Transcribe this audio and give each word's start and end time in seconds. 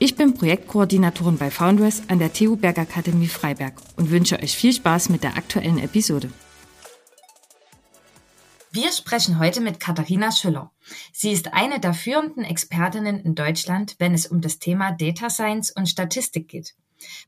Ich 0.00 0.14
bin 0.14 0.34
Projektkoordinatorin 0.34 1.38
bei 1.38 1.50
Foundress 1.50 2.02
an 2.06 2.20
der 2.20 2.32
TU 2.32 2.54
Bergakademie 2.54 3.26
Freiberg 3.26 3.74
und 3.96 4.12
wünsche 4.12 4.40
euch 4.40 4.56
viel 4.56 4.72
Spaß 4.72 5.08
mit 5.08 5.24
der 5.24 5.36
aktuellen 5.36 5.78
Episode. 5.78 6.30
Wir 8.70 8.92
sprechen 8.92 9.40
heute 9.40 9.60
mit 9.60 9.80
Katharina 9.80 10.30
Schüller. 10.30 10.70
Sie 11.12 11.32
ist 11.32 11.52
eine 11.52 11.80
der 11.80 11.94
führenden 11.94 12.44
Expertinnen 12.44 13.18
in 13.18 13.34
Deutschland, 13.34 13.96
wenn 13.98 14.14
es 14.14 14.26
um 14.26 14.40
das 14.40 14.60
Thema 14.60 14.92
Data 14.92 15.30
Science 15.30 15.72
und 15.72 15.88
Statistik 15.88 16.46
geht. 16.46 16.76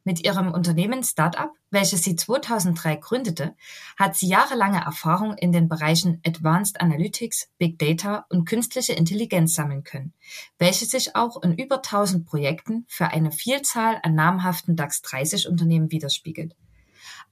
Mit 0.04 0.24
ihrem 0.24 0.52
Unternehmen 0.52 1.02
Startup, 1.02 1.50
welches 1.70 2.02
sie 2.02 2.16
2003 2.16 2.96
gründete, 2.96 3.54
hat 3.96 4.16
sie 4.16 4.28
jahrelange 4.28 4.84
Erfahrung 4.84 5.34
in 5.34 5.52
den 5.52 5.68
Bereichen 5.68 6.20
Advanced 6.26 6.80
Analytics, 6.80 7.48
Big 7.58 7.78
Data 7.78 8.26
und 8.28 8.44
künstliche 8.44 8.92
Intelligenz 8.92 9.54
sammeln 9.54 9.84
können, 9.84 10.12
welche 10.58 10.86
sich 10.86 11.14
auch 11.16 11.42
in 11.42 11.54
über 11.54 11.76
1000 11.76 12.26
Projekten 12.26 12.84
für 12.88 13.08
eine 13.08 13.32
Vielzahl 13.32 14.00
an 14.02 14.14
namhaften 14.14 14.76
DAX 14.76 15.02
30 15.02 15.48
Unternehmen 15.48 15.90
widerspiegelt. 15.90 16.54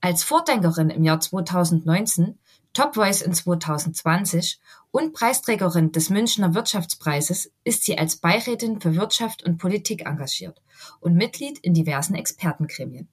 Als 0.01 0.23
Vordenkerin 0.23 0.91
im 0.91 1.03
Jahr 1.03 1.21
2019 1.21 2.39
Top 2.73 2.95
Voice 2.95 3.23
in 3.23 3.35
2020 3.35 4.61
und 4.91 5.13
Preisträgerin 5.13 5.93
des 5.93 6.11
Münchner 6.11 6.55
Wirtschaftspreises 6.55 7.51
ist 7.65 7.85
sie 7.85 7.99
als 7.99 8.17
Beirätin 8.17 8.81
für 8.81 8.95
Wirtschaft 8.95 9.43
und 9.43 9.59
Politik 9.59 10.07
engagiert 10.07 10.63
und 11.01 11.15
Mitglied 11.15 11.59
in 11.59 11.75
diversen 11.75 12.15
Expertengremien. 12.15 13.09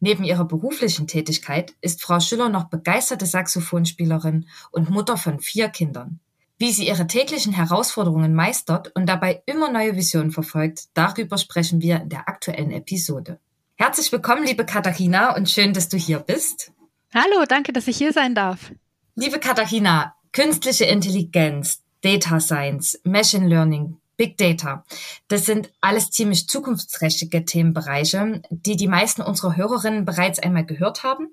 Neben 0.00 0.24
ihrer 0.24 0.44
beruflichen 0.44 1.06
Tätigkeit 1.06 1.74
ist 1.80 2.02
Frau 2.02 2.20
Schüller 2.20 2.48
noch 2.48 2.64
begeisterte 2.64 3.26
Saxophonspielerin 3.26 4.46
und 4.70 4.90
Mutter 4.90 5.16
von 5.16 5.40
vier 5.40 5.68
Kindern. 5.68 6.20
Wie 6.58 6.72
sie 6.72 6.86
ihre 6.86 7.06
täglichen 7.06 7.52
Herausforderungen 7.52 8.34
meistert 8.34 8.94
und 8.94 9.06
dabei 9.06 9.42
immer 9.46 9.70
neue 9.72 9.96
Visionen 9.96 10.30
verfolgt, 10.30 10.84
darüber 10.94 11.36
sprechen 11.38 11.80
wir 11.80 12.00
in 12.00 12.08
der 12.08 12.28
aktuellen 12.28 12.70
Episode. 12.70 13.38
Herzlich 13.76 14.12
willkommen, 14.12 14.44
liebe 14.44 14.64
Katharina, 14.64 15.34
und 15.34 15.50
schön, 15.50 15.72
dass 15.72 15.88
du 15.88 15.96
hier 15.96 16.20
bist. 16.20 16.72
Hallo, 17.12 17.44
danke, 17.48 17.72
dass 17.72 17.88
ich 17.88 17.96
hier 17.96 18.12
sein 18.12 18.34
darf. 18.34 18.72
Liebe 19.16 19.38
Katharina, 19.38 20.16
künstliche 20.32 20.86
Intelligenz, 20.86 21.84
Data 22.02 22.40
Science, 22.40 23.00
Machine 23.04 23.46
Learning, 23.46 23.98
Big 24.16 24.36
Data. 24.36 24.84
Das 25.28 25.46
sind 25.46 25.70
alles 25.80 26.10
ziemlich 26.10 26.48
zukunftsträchtige 26.48 27.44
Themenbereiche, 27.44 28.42
die 28.50 28.74
die 28.74 28.88
meisten 28.88 29.22
unserer 29.22 29.54
Hörerinnen 29.54 30.04
bereits 30.04 30.40
einmal 30.40 30.66
gehört 30.66 31.04
haben, 31.04 31.28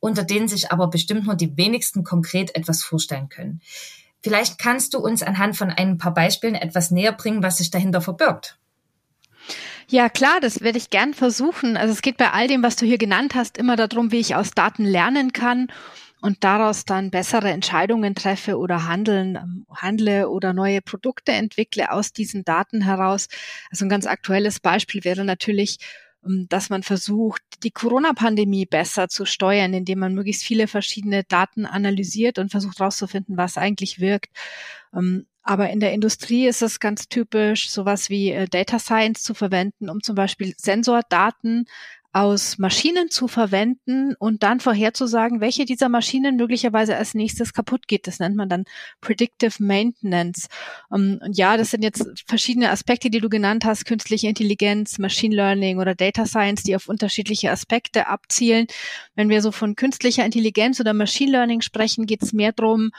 unter 0.00 0.24
denen 0.24 0.48
sich 0.48 0.72
aber 0.72 0.86
bestimmt 0.88 1.26
nur 1.26 1.34
die 1.34 1.58
wenigsten 1.58 2.04
konkret 2.04 2.54
etwas 2.54 2.82
vorstellen 2.82 3.28
können. 3.28 3.60
Vielleicht 4.22 4.58
kannst 4.58 4.94
du 4.94 4.98
uns 4.98 5.22
anhand 5.22 5.58
von 5.58 5.68
ein 5.68 5.98
paar 5.98 6.14
Beispielen 6.14 6.54
etwas 6.54 6.90
näher 6.90 7.12
bringen, 7.12 7.42
was 7.42 7.58
sich 7.58 7.70
dahinter 7.70 8.00
verbirgt. 8.00 8.58
Ja, 9.88 10.08
klar, 10.08 10.40
das 10.40 10.62
werde 10.62 10.78
ich 10.78 10.88
gern 10.88 11.12
versuchen. 11.12 11.76
Also 11.76 11.92
es 11.92 12.00
geht 12.00 12.16
bei 12.16 12.30
all 12.30 12.48
dem, 12.48 12.62
was 12.62 12.76
du 12.76 12.86
hier 12.86 12.98
genannt 12.98 13.34
hast, 13.34 13.58
immer 13.58 13.76
darum, 13.76 14.10
wie 14.10 14.20
ich 14.20 14.34
aus 14.34 14.52
Daten 14.52 14.86
lernen 14.86 15.34
kann 15.34 15.68
und 16.26 16.42
daraus 16.42 16.84
dann 16.84 17.12
bessere 17.12 17.50
Entscheidungen 17.50 18.16
treffe 18.16 18.58
oder 18.58 18.88
handeln, 18.88 19.36
ähm, 19.36 19.64
handle 19.70 20.28
oder 20.28 20.52
neue 20.52 20.82
Produkte 20.82 21.30
entwickle 21.30 21.92
aus 21.92 22.12
diesen 22.12 22.44
Daten 22.44 22.82
heraus. 22.82 23.28
Also 23.70 23.84
ein 23.84 23.88
ganz 23.88 24.06
aktuelles 24.06 24.58
Beispiel 24.58 25.04
wäre 25.04 25.24
natürlich, 25.24 25.78
ähm, 26.26 26.46
dass 26.48 26.68
man 26.68 26.82
versucht, 26.82 27.42
die 27.62 27.70
Corona-Pandemie 27.70 28.66
besser 28.66 29.08
zu 29.08 29.24
steuern, 29.24 29.72
indem 29.72 30.00
man 30.00 30.14
möglichst 30.14 30.42
viele 30.42 30.66
verschiedene 30.66 31.22
Daten 31.22 31.64
analysiert 31.64 32.40
und 32.40 32.50
versucht 32.50 32.80
herauszufinden, 32.80 33.36
was 33.36 33.56
eigentlich 33.56 34.00
wirkt. 34.00 34.32
Ähm, 34.92 35.26
aber 35.44 35.70
in 35.70 35.78
der 35.78 35.92
Industrie 35.92 36.48
ist 36.48 36.60
es 36.60 36.80
ganz 36.80 37.08
typisch, 37.08 37.70
sowas 37.70 38.10
wie 38.10 38.32
äh, 38.32 38.48
Data 38.48 38.80
Science 38.80 39.22
zu 39.22 39.32
verwenden, 39.32 39.88
um 39.88 40.02
zum 40.02 40.16
Beispiel 40.16 40.54
Sensordaten 40.56 41.66
aus 42.16 42.56
Maschinen 42.56 43.10
zu 43.10 43.28
verwenden 43.28 44.14
und 44.18 44.42
dann 44.42 44.58
vorherzusagen, 44.58 45.42
welche 45.42 45.66
dieser 45.66 45.90
Maschinen 45.90 46.36
möglicherweise 46.36 46.96
als 46.96 47.12
nächstes 47.12 47.52
kaputt 47.52 47.86
geht. 47.88 48.06
Das 48.06 48.20
nennt 48.20 48.36
man 48.36 48.48
dann 48.48 48.64
Predictive 49.02 49.62
Maintenance. 49.62 50.48
Ähm, 50.90 51.20
und 51.22 51.36
ja, 51.36 51.58
das 51.58 51.72
sind 51.72 51.82
jetzt 51.82 52.24
verschiedene 52.26 52.70
Aspekte, 52.70 53.10
die 53.10 53.20
du 53.20 53.28
genannt 53.28 53.66
hast, 53.66 53.84
künstliche 53.84 54.28
Intelligenz, 54.28 54.98
Machine 54.98 55.36
Learning 55.36 55.78
oder 55.78 55.94
Data 55.94 56.24
Science, 56.24 56.62
die 56.62 56.74
auf 56.74 56.88
unterschiedliche 56.88 57.50
Aspekte 57.50 58.06
abzielen. 58.06 58.66
Wenn 59.14 59.28
wir 59.28 59.42
so 59.42 59.52
von 59.52 59.76
künstlicher 59.76 60.24
Intelligenz 60.24 60.80
oder 60.80 60.94
Machine 60.94 61.32
Learning 61.32 61.60
sprechen, 61.60 62.06
geht 62.06 62.22
es 62.22 62.32
mehr 62.32 62.52
darum, 62.52 62.84
ähm, 62.84 62.92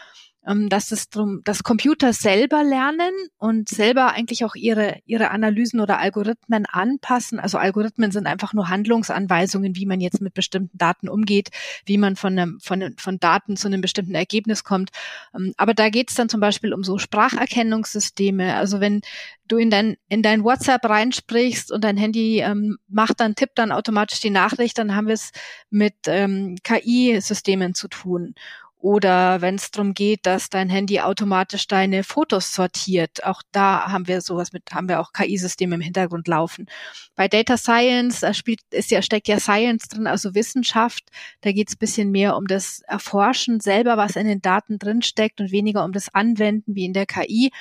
dass 0.70 0.94
es 0.94 1.10
drum, 1.10 1.42
dass 1.44 1.64
Computer 1.64 2.14
selber 2.14 2.64
lernen 2.64 3.12
und 3.38 3.68
selber 3.68 4.14
eigentlich 4.14 4.46
auch 4.46 4.56
ihre, 4.56 5.00
ihre 5.06 5.32
Analysen 5.32 5.82
oder 5.82 6.00
Algorithmen 6.00 6.66
anpassen. 6.66 7.38
Also 7.40 7.58
Algorithmen 7.58 8.12
sind 8.12 8.28
einfach 8.28 8.54
nur 8.54 8.70
Handlungsanweisungen, 8.70 9.76
wie 9.76 9.86
man 9.86 10.00
jetzt 10.00 10.22
mit 10.22 10.34
bestimmten 10.34 10.78
Daten 10.78 11.10
umgeht, 11.10 11.50
wie 11.86 11.98
man 11.98 12.16
von, 12.16 12.40
einem, 12.40 12.60
von, 12.62 12.96
von 12.98 13.20
Daten 13.20 13.58
zu 13.58 13.68
einem 13.68 13.82
bestimmten 13.82 14.16
Ergebnis 14.16 14.64
kommt. 14.64 14.92
Ähm, 15.36 15.54
aber 15.58 15.74
da 15.74 15.90
geht 15.90 16.12
es 16.12 16.16
dann 16.16 16.30
zum 16.30 16.40
Beispiel 16.40 16.74
um 16.74 16.84
so 16.84 16.98
Spracherkennungssysteme. 16.98 18.56
Also 18.56 18.80
wenn 18.80 19.02
du 19.50 19.58
in 19.58 19.70
dein, 19.70 19.98
in 20.08 20.22
dein 20.22 20.46
WhatsApp 20.46 20.86
reinsprichst 20.86 21.74
und 21.74 21.84
dein 21.84 21.98
Handy 21.98 22.40
ähm, 22.40 22.78
macht 22.88 23.20
dann, 23.20 23.36
tippt 23.36 23.60
dann 23.60 23.74
automatisch 23.74 24.22
die 24.22 24.30
Nachricht, 24.30 24.78
dann 24.78 24.96
haben 24.96 25.08
wir 25.08 25.14
es 25.14 25.32
mit 25.70 25.96
ähm, 26.08 26.56
KI-Systemen 26.64 27.74
zu 27.74 27.90
tun. 27.90 28.34
Oder 28.80 29.42
wenn 29.42 29.56
es 29.56 29.72
darum 29.72 29.96
geht, 29.96 30.26
dass 30.28 30.50
dein 30.50 30.70
Handy 30.70 31.00
automatisch 31.00 31.68
deine 31.68 32.04
Fotos 32.04 32.54
sortiert, 32.54 33.24
auch 33.24 33.42
da 33.52 33.92
haben 33.92 34.08
wir 34.08 34.22
sowas 34.22 34.54
mit, 34.54 34.72
haben 34.72 34.88
wir 34.88 35.00
auch 35.00 35.14
KI-Systeme 35.14 35.76
im 35.76 35.82
Hintergrund 35.82 36.28
laufen. 36.28 36.68
Bei 37.16 37.28
Data 37.28 37.58
Science 37.58 38.20
da 38.20 38.36
spielt, 38.36 38.62
ist 38.70 38.92
ja, 38.92 39.02
steckt 39.02 39.28
ja 39.28 39.40
Science 39.40 39.88
drin, 39.88 40.06
also 40.06 40.36
Wissenschaft. 40.36 41.10
Da 41.42 41.52
geht 41.52 41.70
es 41.70 41.76
bisschen 41.76 42.12
mehr 42.12 42.38
um 42.38 42.46
das 42.46 42.82
Erforschen 42.82 43.60
selber, 43.60 43.98
was 43.98 44.16
in 44.16 44.28
den 44.28 44.42
Daten 44.42 44.78
drin 44.78 45.02
steckt 45.02 45.42
und 45.42 45.52
weniger 45.52 45.84
um 45.84 45.92
das 45.92 46.14
Anwenden 46.14 46.76
wie 46.76 46.86
in 46.86 46.94
der 46.94 47.08
KI. 47.08 47.52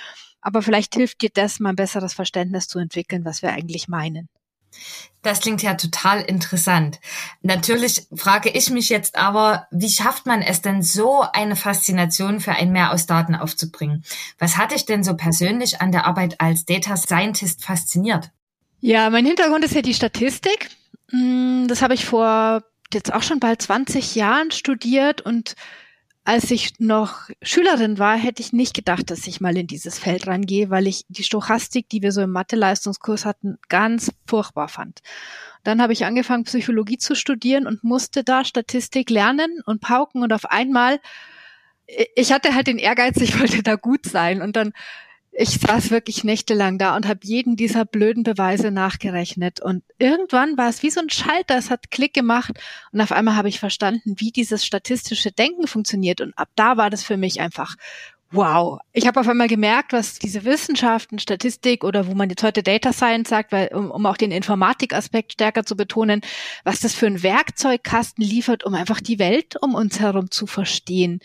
Aber 0.43 0.61
vielleicht 0.61 0.95
hilft 0.95 1.23
dir 1.23 1.31
das, 1.33 1.61
mal 1.61 1.71
ein 1.71 1.77
besseres 1.77 2.13
Verständnis 2.13 2.69
zu 2.69 2.79
entwickeln, 2.79 3.25
was 3.25 3.41
wir 3.41 3.53
eigentlich 3.53 3.89
meinen. 3.89 4.29
Das 5.23 5.41
klingt 5.41 5.61
ja 5.61 5.75
total 5.75 6.21
interessant. 6.23 7.01
Natürlich 7.43 8.07
frage 8.15 8.49
ich 8.49 8.71
mich 8.71 8.91
jetzt 8.91 9.17
aber, 9.17 9.67
wie 9.73 9.91
schafft 9.91 10.25
man 10.25 10.41
es 10.41 10.63
denn 10.63 10.83
so 10.83 11.25
eine 11.33 11.57
Faszination 11.57 12.39
für 12.39 12.53
ein 12.53 12.71
Mehr 12.71 12.93
aus 12.93 13.07
Daten 13.07 13.35
aufzubringen? 13.35 14.05
Was 14.39 14.57
hat 14.57 14.71
dich 14.71 14.87
denn 14.87 15.03
so 15.03 15.17
persönlich 15.17 15.81
an 15.81 15.91
der 15.91 16.07
Arbeit 16.07 16.41
als 16.41 16.65
Data 16.65 16.97
Scientist 16.97 17.65
fasziniert? 17.65 18.31
Ja, 18.81 19.11
mein 19.11 19.27
Hintergrund 19.27 19.65
ist 19.65 19.75
ja 19.75 19.83
die 19.83 19.95
Statistik. 19.95 20.71
Mm, 21.11 21.67
das 21.67 21.83
habe 21.83 21.95
ich 21.95 22.05
vor 22.05 22.63
jetzt 22.93 23.13
auch 23.13 23.23
schon 23.23 23.41
bald 23.41 23.61
20 23.61 24.15
Jahren 24.15 24.53
studiert 24.53 25.23
und 25.23 25.57
als 26.27 26.51
ich 26.51 26.73
noch 26.81 27.31
Schülerin 27.41 28.01
war, 28.01 28.17
hätte 28.17 28.43
ich 28.43 28.53
nicht 28.53 28.75
gedacht, 28.75 29.13
dass 29.13 29.29
ich 29.29 29.41
mal 29.41 29.57
in 29.57 29.69
dieses 29.69 29.97
Feld 30.01 30.27
rangehe, 30.27 30.71
weil 30.71 30.89
ich 30.89 31.05
die 31.09 31.23
Stochastik, 31.23 31.89
die 31.89 32.03
wir 32.03 32.11
so 32.11 32.21
im 32.21 32.33
Mathe-Leistungskurs 32.33 33.25
hatten, 33.25 33.59
ganz 33.69 34.13
furchtbar 34.27 34.67
fand. 34.67 35.03
Dann 35.63 35.81
habe 35.81 35.93
ich 35.93 36.05
angefangen, 36.05 36.43
Psychologie 36.43 36.99
zu 36.99 37.15
studieren 37.15 37.69
und 37.69 37.85
musste 37.85 38.25
da 38.25 38.45
Statistik 38.45 39.09
lernen 39.09 39.63
und 39.67 39.81
pauken 39.81 40.25
und 40.25 40.33
auf 40.33 40.47
einmal, 40.47 40.99
ich 42.17 42.33
hatte 42.33 42.57
halt 42.57 42.67
den 42.67 42.79
Ehrgeiz, 42.79 43.19
ich 43.19 43.39
wollte 43.39 43.63
da 43.63 43.77
gut 43.77 44.05
sein 44.05 44.43
und 44.43 44.57
dann 44.57 44.73
ich 45.39 45.51
saß 45.61 45.91
wirklich 45.91 46.25
nächtelang 46.25 46.79
da 46.79 46.97
und 46.97 47.07
habe 47.07 47.21
jeden 47.23 47.57
dieser 47.57 47.85
blöden 47.85 48.23
Beweise 48.23 48.71
nachgerechnet. 48.71 49.61
Und 49.61 49.83
irgendwann 49.99 50.57
war 50.57 50.71
es 50.71 50.83
wie 50.83 50.89
so 50.89 51.01
ein 51.01 51.11
Schalter, 51.11 51.59
es 51.59 51.71
hat 51.71 51.91
Klick 51.91 52.15
gemacht 52.15 52.53
und 52.93 53.03
auf 53.03 53.13
einmal 53.13 53.37
habe 53.37 53.51
ich 53.51 53.61
verstanden, 53.61 54.15
wie 54.17 54.33
dieses 54.33 54.65
statistische 54.65 55.33
Denken 55.33 55.67
funktioniert. 55.67 56.23
Und 56.23 56.37
ab 56.39 56.49
da 56.55 56.79
war 56.79 56.89
das 56.89 57.03
für 57.05 57.19
mich 57.19 57.41
einfach 57.41 57.77
wow. 58.37 58.79
Ich 58.93 59.07
habe 59.07 59.19
auf 59.19 59.29
einmal 59.29 59.49
gemerkt, 59.49 59.93
was 59.93 60.19
diese 60.19 60.45
Wissenschaften, 60.45 61.19
Statistik 61.19 61.83
oder 61.83 62.07
wo 62.07 62.15
man 62.15 62.31
jetzt 62.31 62.43
heute 62.43 62.63
Data 62.63 62.93
Science 62.93 63.29
sagt, 63.29 63.53
weil, 63.53 63.69
um, 63.69 63.91
um 63.91 64.07
auch 64.07 64.17
den 64.17 64.31
Informatikaspekt 64.31 65.33
stärker 65.33 65.65
zu 65.65 65.77
betonen, 65.77 66.21
was 66.65 66.81
das 66.81 66.95
für 66.95 67.07
ein 67.07 67.23
Werkzeugkasten 67.23 68.23
liefert, 68.25 68.65
um 68.65 68.75
einfach 68.75 69.01
die 69.01 69.19
Welt 69.19 69.57
um 69.61 69.75
uns 69.75 70.01
herum 70.01 70.31
zu 70.31 70.47
verstehen. 70.47 71.21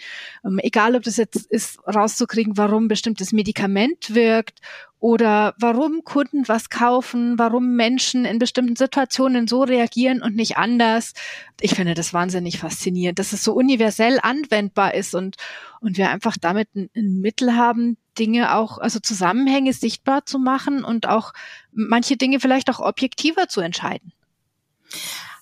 Ähm, 0.45 0.59
egal, 0.63 0.95
ob 0.95 1.03
das 1.03 1.17
jetzt 1.17 1.45
ist, 1.51 1.79
rauszukriegen, 1.87 2.57
warum 2.57 2.87
bestimmtes 2.87 3.31
Medikament 3.31 4.15
wirkt 4.15 4.59
oder 5.01 5.55
warum 5.57 6.03
Kunden 6.03 6.47
was 6.47 6.69
kaufen, 6.69 7.39
warum 7.39 7.75
Menschen 7.75 8.23
in 8.23 8.37
bestimmten 8.37 8.75
Situationen 8.75 9.47
so 9.47 9.63
reagieren 9.63 10.21
und 10.21 10.35
nicht 10.35 10.57
anders. 10.57 11.13
Ich 11.59 11.73
finde 11.73 11.95
das 11.95 12.13
wahnsinnig 12.13 12.59
faszinierend, 12.59 13.17
dass 13.17 13.33
es 13.33 13.43
so 13.43 13.53
universell 13.53 14.19
anwendbar 14.21 14.93
ist 14.93 15.15
und, 15.15 15.37
und 15.81 15.97
wir 15.97 16.11
einfach 16.11 16.37
damit 16.39 16.69
ein, 16.75 16.91
ein 16.95 17.19
Mittel 17.19 17.55
haben, 17.55 17.97
Dinge 18.19 18.55
auch, 18.55 18.77
also 18.77 18.99
Zusammenhänge 18.99 19.73
sichtbar 19.73 20.27
zu 20.27 20.37
machen 20.37 20.83
und 20.83 21.09
auch 21.09 21.33
manche 21.71 22.15
Dinge 22.15 22.39
vielleicht 22.39 22.69
auch 22.69 22.79
objektiver 22.79 23.47
zu 23.47 23.61
entscheiden. 23.61 24.13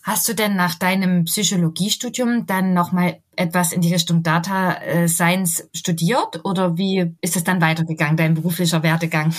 Hast 0.09 0.27
du 0.27 0.33
denn 0.33 0.55
nach 0.55 0.73
deinem 0.73 1.25
Psychologiestudium 1.25 2.47
dann 2.47 2.73
nochmal 2.73 3.21
etwas 3.35 3.71
in 3.71 3.81
die 3.81 3.93
Richtung 3.93 4.23
Data 4.23 4.73
äh, 4.81 5.07
Science 5.07 5.69
studiert 5.71 6.43
oder 6.43 6.79
wie 6.79 7.15
ist 7.21 7.35
es 7.35 7.43
dann 7.43 7.61
weitergegangen, 7.61 8.17
dein 8.17 8.33
beruflicher 8.33 8.81
Werdegang? 8.81 9.35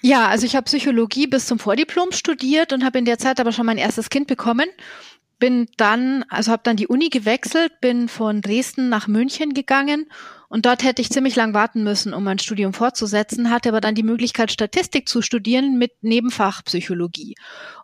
Ja, 0.00 0.28
also 0.28 0.46
ich 0.46 0.54
habe 0.54 0.66
Psychologie 0.66 1.26
bis 1.26 1.46
zum 1.46 1.58
Vordiplom 1.58 2.12
studiert 2.12 2.72
und 2.72 2.84
habe 2.84 3.00
in 3.00 3.04
der 3.04 3.18
Zeit 3.18 3.40
aber 3.40 3.50
schon 3.50 3.66
mein 3.66 3.78
erstes 3.78 4.10
Kind 4.10 4.28
bekommen. 4.28 4.68
Bin 5.40 5.66
dann, 5.76 6.24
also 6.28 6.52
habe 6.52 6.62
dann 6.62 6.76
die 6.76 6.86
Uni 6.86 7.08
gewechselt, 7.08 7.80
bin 7.80 8.06
von 8.06 8.42
Dresden 8.42 8.88
nach 8.88 9.08
München 9.08 9.54
gegangen 9.54 10.06
und 10.52 10.66
dort 10.66 10.84
hätte 10.84 11.00
ich 11.00 11.08
ziemlich 11.08 11.34
lang 11.34 11.54
warten 11.54 11.82
müssen, 11.82 12.12
um 12.12 12.24
mein 12.24 12.38
Studium 12.38 12.74
fortzusetzen, 12.74 13.48
hatte 13.48 13.70
aber 13.70 13.80
dann 13.80 13.94
die 13.94 14.02
Möglichkeit, 14.02 14.52
Statistik 14.52 15.08
zu 15.08 15.22
studieren 15.22 15.78
mit 15.78 15.92
Nebenfach 16.02 16.62
Psychologie. 16.64 17.36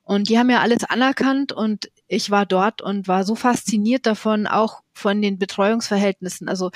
Und 0.04 0.28
die 0.28 0.38
haben 0.38 0.50
ja 0.50 0.60
alles 0.60 0.84
anerkannt 0.84 1.50
und 1.50 1.90
ich 2.08 2.30
war 2.30 2.44
dort 2.44 2.82
und 2.82 3.08
war 3.08 3.24
so 3.24 3.36
fasziniert 3.36 4.04
davon, 4.04 4.46
auch 4.46 4.82
von 4.92 5.22
den 5.22 5.38
Betreuungsverhältnissen. 5.38 6.46
Also 6.50 6.70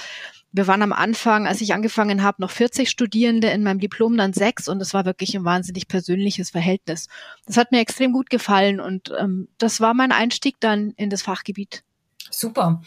wir 0.50 0.66
waren 0.66 0.80
am 0.80 0.94
Anfang, 0.94 1.46
als 1.46 1.60
ich 1.60 1.74
angefangen 1.74 2.22
habe, 2.22 2.40
noch 2.40 2.52
40 2.52 2.88
Studierende, 2.88 3.48
in 3.48 3.62
meinem 3.62 3.78
Diplom 3.78 4.16
dann 4.16 4.32
sechs 4.32 4.68
und 4.68 4.80
es 4.80 4.94
war 4.94 5.04
wirklich 5.04 5.36
ein 5.36 5.44
wahnsinnig 5.44 5.88
persönliches 5.88 6.48
Verhältnis. 6.48 7.08
Das 7.44 7.58
hat 7.58 7.70
mir 7.70 7.80
extrem 7.80 8.14
gut 8.14 8.30
gefallen 8.30 8.80
und 8.80 9.12
ähm, 9.20 9.48
das 9.58 9.82
war 9.82 9.92
mein 9.92 10.12
Einstieg 10.12 10.56
dann 10.58 10.92
in 10.96 11.10
das 11.10 11.20
Fachgebiet. 11.20 11.84
Super. 12.34 12.82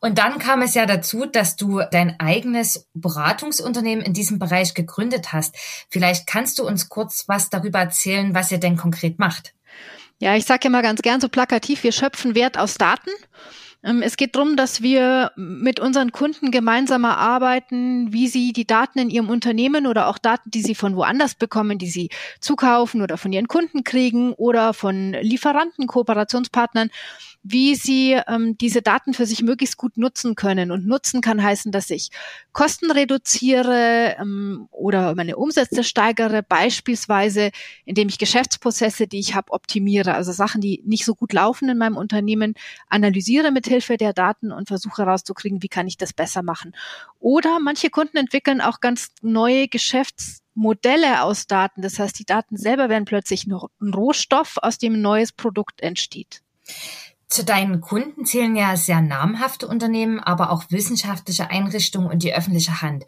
Und 0.00 0.18
dann 0.18 0.38
kam 0.38 0.62
es 0.62 0.74
ja 0.74 0.86
dazu, 0.86 1.26
dass 1.26 1.56
du 1.56 1.80
dein 1.90 2.18
eigenes 2.20 2.88
Beratungsunternehmen 2.94 4.04
in 4.04 4.12
diesem 4.12 4.38
Bereich 4.38 4.74
gegründet 4.74 5.32
hast. 5.32 5.56
Vielleicht 5.88 6.26
kannst 6.26 6.58
du 6.58 6.66
uns 6.66 6.88
kurz 6.88 7.24
was 7.28 7.48
darüber 7.48 7.78
erzählen, 7.78 8.34
was 8.34 8.50
ihr 8.50 8.58
denn 8.58 8.76
konkret 8.76 9.18
macht. 9.18 9.54
Ja, 10.20 10.34
ich 10.34 10.46
sage 10.46 10.68
mal 10.68 10.82
ganz 10.82 11.00
gern 11.02 11.20
so 11.20 11.28
plakativ, 11.28 11.84
wir 11.84 11.92
schöpfen 11.92 12.34
Wert 12.34 12.58
aus 12.58 12.74
Daten. 12.74 13.10
Ähm, 13.84 14.02
es 14.02 14.16
geht 14.16 14.34
darum, 14.34 14.56
dass 14.56 14.82
wir 14.82 15.30
mit 15.36 15.78
unseren 15.78 16.10
Kunden 16.10 16.50
gemeinsam 16.50 17.04
erarbeiten, 17.04 18.12
wie 18.12 18.26
sie 18.26 18.52
die 18.52 18.66
Daten 18.66 18.98
in 18.98 19.10
ihrem 19.10 19.30
Unternehmen 19.30 19.86
oder 19.86 20.08
auch 20.08 20.18
Daten, 20.18 20.50
die 20.50 20.62
sie 20.62 20.74
von 20.74 20.96
woanders 20.96 21.36
bekommen, 21.36 21.78
die 21.78 21.88
sie 21.88 22.10
zukaufen 22.40 23.02
oder 23.02 23.16
von 23.16 23.32
ihren 23.32 23.46
Kunden 23.46 23.84
kriegen 23.84 24.32
oder 24.32 24.74
von 24.74 25.12
Lieferanten, 25.12 25.86
Kooperationspartnern, 25.86 26.90
wie 27.50 27.74
sie 27.74 28.20
ähm, 28.26 28.58
diese 28.58 28.82
Daten 28.82 29.14
für 29.14 29.24
sich 29.24 29.42
möglichst 29.42 29.76
gut 29.78 29.96
nutzen 29.96 30.34
können. 30.34 30.70
Und 30.70 30.86
nutzen 30.86 31.20
kann 31.20 31.42
heißen, 31.42 31.72
dass 31.72 31.88
ich 31.88 32.10
Kosten 32.52 32.90
reduziere 32.90 34.16
ähm, 34.18 34.68
oder 34.70 35.14
meine 35.14 35.36
Umsätze 35.36 35.82
steigere, 35.82 36.42
beispielsweise 36.42 37.50
indem 37.84 38.08
ich 38.08 38.18
Geschäftsprozesse, 38.18 39.06
die 39.06 39.18
ich 39.18 39.34
habe, 39.34 39.52
optimiere. 39.52 40.14
Also 40.14 40.32
Sachen, 40.32 40.60
die 40.60 40.82
nicht 40.84 41.04
so 41.04 41.14
gut 41.14 41.32
laufen 41.32 41.68
in 41.70 41.78
meinem 41.78 41.96
Unternehmen, 41.96 42.54
analysiere 42.88 43.50
mit 43.50 43.66
Hilfe 43.66 43.96
der 43.96 44.12
Daten 44.12 44.52
und 44.52 44.68
versuche 44.68 45.02
herauszukriegen, 45.02 45.62
wie 45.62 45.68
kann 45.68 45.86
ich 45.86 45.96
das 45.96 46.12
besser 46.12 46.42
machen. 46.42 46.74
Oder 47.18 47.60
manche 47.60 47.88
Kunden 47.88 48.18
entwickeln 48.18 48.60
auch 48.60 48.80
ganz 48.80 49.08
neue 49.22 49.68
Geschäftsmodelle 49.68 51.22
aus 51.22 51.46
Daten. 51.46 51.80
Das 51.80 51.98
heißt, 51.98 52.18
die 52.18 52.26
Daten 52.26 52.58
selber 52.58 52.90
werden 52.90 53.06
plötzlich 53.06 53.46
noch 53.46 53.70
ein 53.80 53.94
Rohstoff, 53.94 54.58
aus 54.60 54.76
dem 54.76 54.94
ein 54.94 55.02
neues 55.02 55.32
Produkt 55.32 55.80
entsteht. 55.80 56.42
Zu 57.28 57.44
deinen 57.44 57.80
Kunden 57.80 58.24
zählen 58.24 58.56
ja 58.56 58.76
sehr 58.76 59.02
namhafte 59.02 59.68
Unternehmen, 59.68 60.18
aber 60.18 60.50
auch 60.50 60.64
wissenschaftliche 60.70 61.50
Einrichtungen 61.50 62.10
und 62.10 62.22
die 62.22 62.34
öffentliche 62.34 62.80
Hand. 62.80 63.04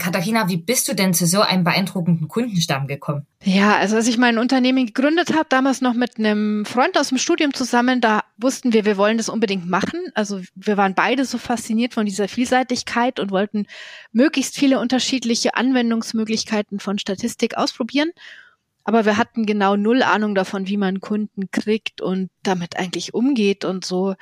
Katharina, 0.00 0.48
wie 0.48 0.56
bist 0.56 0.88
du 0.88 0.94
denn 0.94 1.14
zu 1.14 1.26
so 1.26 1.42
einem 1.42 1.62
beeindruckenden 1.62 2.26
Kundenstamm 2.26 2.86
gekommen? 2.86 3.26
Ja, 3.44 3.76
also 3.76 3.96
als 3.96 4.08
ich 4.08 4.18
mein 4.18 4.38
Unternehmen 4.38 4.86
gegründet 4.86 5.34
habe, 5.34 5.46
damals 5.48 5.82
noch 5.82 5.92
mit 5.92 6.18
einem 6.18 6.64
Freund 6.64 6.98
aus 6.98 7.10
dem 7.10 7.18
Studium 7.18 7.54
zusammen, 7.54 8.00
da 8.00 8.22
wussten 8.38 8.72
wir, 8.72 8.86
wir 8.86 8.96
wollen 8.96 9.18
das 9.18 9.28
unbedingt 9.28 9.68
machen. 9.68 10.00
Also 10.14 10.40
wir 10.54 10.76
waren 10.76 10.94
beide 10.94 11.24
so 11.24 11.38
fasziniert 11.38 11.94
von 11.94 12.06
dieser 12.06 12.28
Vielseitigkeit 12.28 13.20
und 13.20 13.30
wollten 13.30 13.66
möglichst 14.12 14.56
viele 14.56 14.80
unterschiedliche 14.80 15.54
Anwendungsmöglichkeiten 15.54 16.80
von 16.80 16.98
Statistik 16.98 17.56
ausprobieren. 17.56 18.10
Aber 18.90 19.04
wir 19.04 19.18
hatten 19.18 19.46
genau 19.46 19.76
null 19.76 20.02
Ahnung 20.02 20.34
davon, 20.34 20.66
wie 20.66 20.76
man 20.76 21.00
Kunden 21.00 21.52
kriegt 21.52 22.00
und 22.00 22.28
damit 22.42 22.76
eigentlich 22.76 23.14
umgeht 23.14 23.64
und 23.64 23.84
so. 23.84 24.16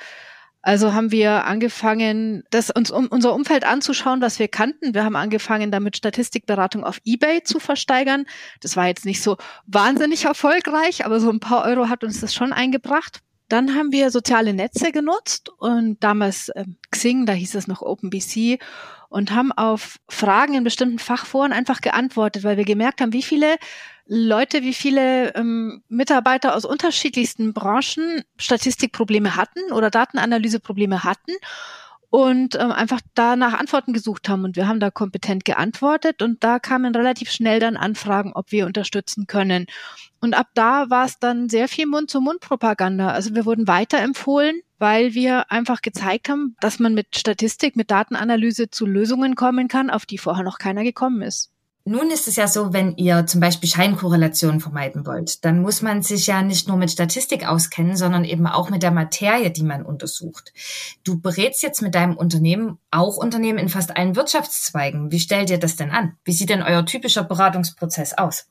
Also 0.61 0.93
haben 0.93 1.09
wir 1.09 1.45
angefangen, 1.45 2.43
das 2.51 2.69
uns 2.69 2.91
um 2.91 3.07
unser 3.07 3.33
Umfeld 3.33 3.63
anzuschauen, 3.63 4.21
was 4.21 4.37
wir 4.37 4.47
kannten. 4.47 4.93
Wir 4.93 5.05
haben 5.05 5.15
angefangen, 5.15 5.71
damit 5.71 5.97
Statistikberatung 5.97 6.83
auf 6.83 6.99
eBay 7.03 7.41
zu 7.41 7.59
versteigern. 7.59 8.25
Das 8.61 8.77
war 8.77 8.85
jetzt 8.85 9.05
nicht 9.05 9.23
so 9.23 9.37
wahnsinnig 9.65 10.25
erfolgreich, 10.25 11.03
aber 11.03 11.19
so 11.19 11.31
ein 11.31 11.39
paar 11.39 11.65
Euro 11.65 11.89
hat 11.89 12.03
uns 12.03 12.21
das 12.21 12.35
schon 12.35 12.53
eingebracht. 12.53 13.21
Dann 13.47 13.73
haben 13.73 13.91
wir 13.91 14.11
soziale 14.11 14.53
Netze 14.53 14.91
genutzt 14.91 15.49
und 15.57 15.97
damals 16.03 16.49
äh, 16.49 16.65
Xing, 16.91 17.25
da 17.25 17.33
hieß 17.33 17.55
es 17.55 17.65
noch 17.65 17.81
OpenBC 17.81 18.59
und 19.09 19.31
haben 19.31 19.51
auf 19.51 19.97
Fragen 20.07 20.53
in 20.53 20.63
bestimmten 20.63 20.99
Fachforen 20.99 21.53
einfach 21.53 21.81
geantwortet, 21.81 22.43
weil 22.43 22.57
wir 22.57 22.65
gemerkt 22.65 23.01
haben, 23.01 23.13
wie 23.13 23.23
viele 23.23 23.55
Leute, 24.11 24.63
wie 24.63 24.73
viele 24.73 25.35
ähm, 25.35 25.83
Mitarbeiter 25.87 26.55
aus 26.55 26.65
unterschiedlichsten 26.65 27.53
Branchen 27.53 28.23
Statistikprobleme 28.37 29.35
hatten 29.35 29.71
oder 29.71 29.91
Datenanalyseprobleme 29.91 31.03
hatten 31.03 31.33
und 32.09 32.55
ähm, 32.55 32.71
einfach 32.71 33.01
da 33.13 33.35
nach 33.35 33.53
Antworten 33.53 33.93
gesucht 33.93 34.27
haben. 34.27 34.45
Und 34.45 34.55
wir 34.55 34.67
haben 34.67 34.79
da 34.79 34.89
kompetent 34.89 35.45
geantwortet 35.45 36.23
und 36.23 36.43
da 36.43 36.57
kamen 36.57 36.95
relativ 36.95 37.29
schnell 37.29 37.59
dann 37.59 37.77
Anfragen, 37.77 38.31
ob 38.33 38.51
wir 38.51 38.65
unterstützen 38.65 39.27
können. 39.27 39.67
Und 40.19 40.33
ab 40.33 40.47
da 40.55 40.89
war 40.89 41.05
es 41.05 41.19
dann 41.19 41.47
sehr 41.47 41.67
viel 41.67 41.85
Mund-zu-Mund-Propaganda. 41.85 43.11
Also 43.11 43.35
wir 43.35 43.45
wurden 43.45 43.67
weiterempfohlen, 43.67 44.61
weil 44.79 45.13
wir 45.13 45.51
einfach 45.51 45.83
gezeigt 45.83 46.29
haben, 46.29 46.55
dass 46.61 46.79
man 46.79 46.95
mit 46.95 47.15
Statistik, 47.15 47.75
mit 47.75 47.91
Datenanalyse 47.91 48.71
zu 48.71 48.87
Lösungen 48.87 49.35
kommen 49.35 49.67
kann, 49.67 49.91
auf 49.91 50.07
die 50.07 50.17
vorher 50.17 50.43
noch 50.43 50.57
keiner 50.57 50.81
gekommen 50.81 51.21
ist. 51.21 51.51
Nun 51.85 52.11
ist 52.11 52.27
es 52.27 52.35
ja 52.35 52.47
so, 52.47 52.73
wenn 52.73 52.95
ihr 52.97 53.25
zum 53.25 53.41
Beispiel 53.41 53.69
Scheinkorrelationen 53.69 54.59
vermeiden 54.59 55.05
wollt, 55.05 55.43
dann 55.43 55.61
muss 55.61 55.81
man 55.81 56.03
sich 56.03 56.27
ja 56.27 56.41
nicht 56.41 56.67
nur 56.67 56.77
mit 56.77 56.91
Statistik 56.91 57.47
auskennen, 57.47 57.95
sondern 57.95 58.25
eben 58.25 58.45
auch 58.47 58.69
mit 58.69 58.83
der 58.83 58.91
Materie, 58.91 59.49
die 59.49 59.63
man 59.63 59.85
untersucht. 59.85 60.53
Du 61.03 61.19
berätst 61.19 61.63
jetzt 61.63 61.81
mit 61.81 61.95
deinem 61.95 62.15
Unternehmen 62.15 62.77
auch 62.91 63.17
Unternehmen 63.17 63.57
in 63.57 63.69
fast 63.69 63.95
allen 63.95 64.15
Wirtschaftszweigen. 64.15 65.11
Wie 65.11 65.19
stellt 65.19 65.49
ihr 65.49 65.57
das 65.57 65.77
denn 65.77 65.89
an? 65.89 66.17
Wie 66.23 66.33
sieht 66.33 66.49
denn 66.49 66.61
euer 66.61 66.85
typischer 66.85 67.23
Beratungsprozess 67.23 68.17
aus? 68.17 68.47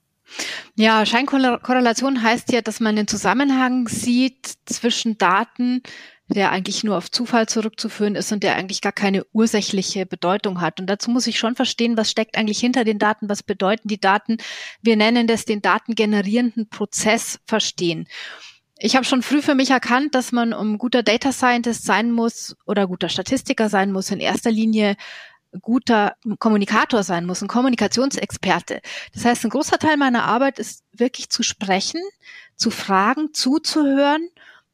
Ja, 0.75 1.07
Scheinkorrelation 1.07 2.23
heißt 2.23 2.53
ja, 2.53 2.61
dass 2.61 2.81
man 2.81 2.97
den 2.97 3.09
Zusammenhang 3.09 3.89
sieht 3.89 4.55
zwischen 4.67 5.19
Daten, 5.19 5.83
der 6.29 6.51
eigentlich 6.51 6.85
nur 6.85 6.97
auf 6.97 7.11
Zufall 7.11 7.49
zurückzuführen 7.49 8.15
ist 8.15 8.33
und 8.33 8.43
der 8.43 8.57
eigentlich 8.57 8.81
gar 8.81 8.93
keine 8.93 9.25
ursächliche 9.33 10.05
Bedeutung 10.05 10.61
hat. 10.61 10.79
Und 10.79 10.87
dazu 10.87 11.11
muss 11.11 11.27
ich 11.27 11.39
schon 11.39 11.57
verstehen, 11.57 11.97
was 11.97 12.11
steckt 12.11 12.37
eigentlich 12.37 12.61
hinter 12.61 12.85
den 12.85 12.99
Daten, 12.99 13.29
was 13.29 13.43
bedeuten 13.43 13.89
die 13.89 14.01
Daten. 14.01 14.37
Wir 14.83 14.97
nennen 14.97 15.27
das 15.27 15.47
den 15.47 15.63
datengenerierenden 15.63 16.69
Prozess 16.69 17.41
verstehen. 17.47 18.07
Ich 18.79 18.95
habe 18.95 19.05
schon 19.05 19.23
früh 19.23 19.43
für 19.43 19.55
mich 19.55 19.71
erkannt, 19.71 20.15
dass 20.15 20.31
man, 20.31 20.53
um 20.53 20.79
guter 20.79 21.03
Data 21.03 21.33
Scientist 21.33 21.85
sein 21.85 22.13
muss 22.13 22.57
oder 22.65 22.87
guter 22.87 23.09
Statistiker 23.09 23.69
sein 23.69 23.91
muss, 23.91 24.11
in 24.11 24.21
erster 24.21 24.53
Linie 24.53 24.97
guter 25.63 26.15
Kommunikator 26.39 27.03
sein 27.03 27.25
muss, 27.25 27.43
ein 27.43 27.49
Kommunikationsexperte. 27.49 28.81
Das 29.15 29.25
heißt, 29.25 29.45
ein 29.45 29.51
großer 29.51 29.79
Teil 29.79 29.97
meiner 29.97 30.25
Arbeit 30.25 30.59
ist 30.59 30.85
wirklich 30.93 31.31
zu 31.31 31.43
sprechen, 31.43 32.01
zu 32.55 32.71
fragen, 32.71 33.33
zuzuhören 33.33 34.29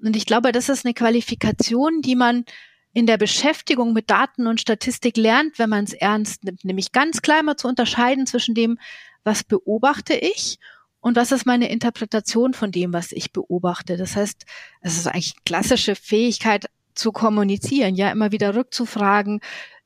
und 0.04 0.16
ich 0.16 0.26
glaube, 0.26 0.52
das 0.52 0.68
ist 0.68 0.84
eine 0.84 0.94
Qualifikation, 0.94 2.00
die 2.00 2.16
man 2.16 2.44
in 2.92 3.06
der 3.06 3.18
Beschäftigung 3.18 3.92
mit 3.92 4.08
Daten 4.08 4.46
und 4.46 4.60
Statistik 4.60 5.16
lernt, 5.16 5.58
wenn 5.58 5.68
man 5.68 5.84
es 5.84 5.92
ernst 5.92 6.44
nimmt, 6.44 6.64
nämlich 6.64 6.92
ganz 6.92 7.22
klar 7.22 7.42
mal 7.42 7.56
zu 7.56 7.66
unterscheiden 7.66 8.26
zwischen 8.26 8.54
dem, 8.54 8.78
was 9.24 9.42
beobachte 9.42 10.14
ich 10.14 10.58
und 11.00 11.16
was 11.16 11.32
ist 11.32 11.44
meine 11.44 11.70
Interpretation 11.70 12.54
von 12.54 12.70
dem, 12.70 12.92
was 12.92 13.10
ich 13.12 13.32
beobachte. 13.32 13.96
Das 13.96 14.14
heißt, 14.14 14.46
es 14.80 14.96
ist 14.96 15.06
eigentlich 15.08 15.34
klassische 15.44 15.96
Fähigkeit 15.96 16.66
zu 16.94 17.10
kommunizieren, 17.10 17.96
ja, 17.96 18.10
immer 18.10 18.30
wieder 18.30 18.54
rückzufragen, 18.54 19.40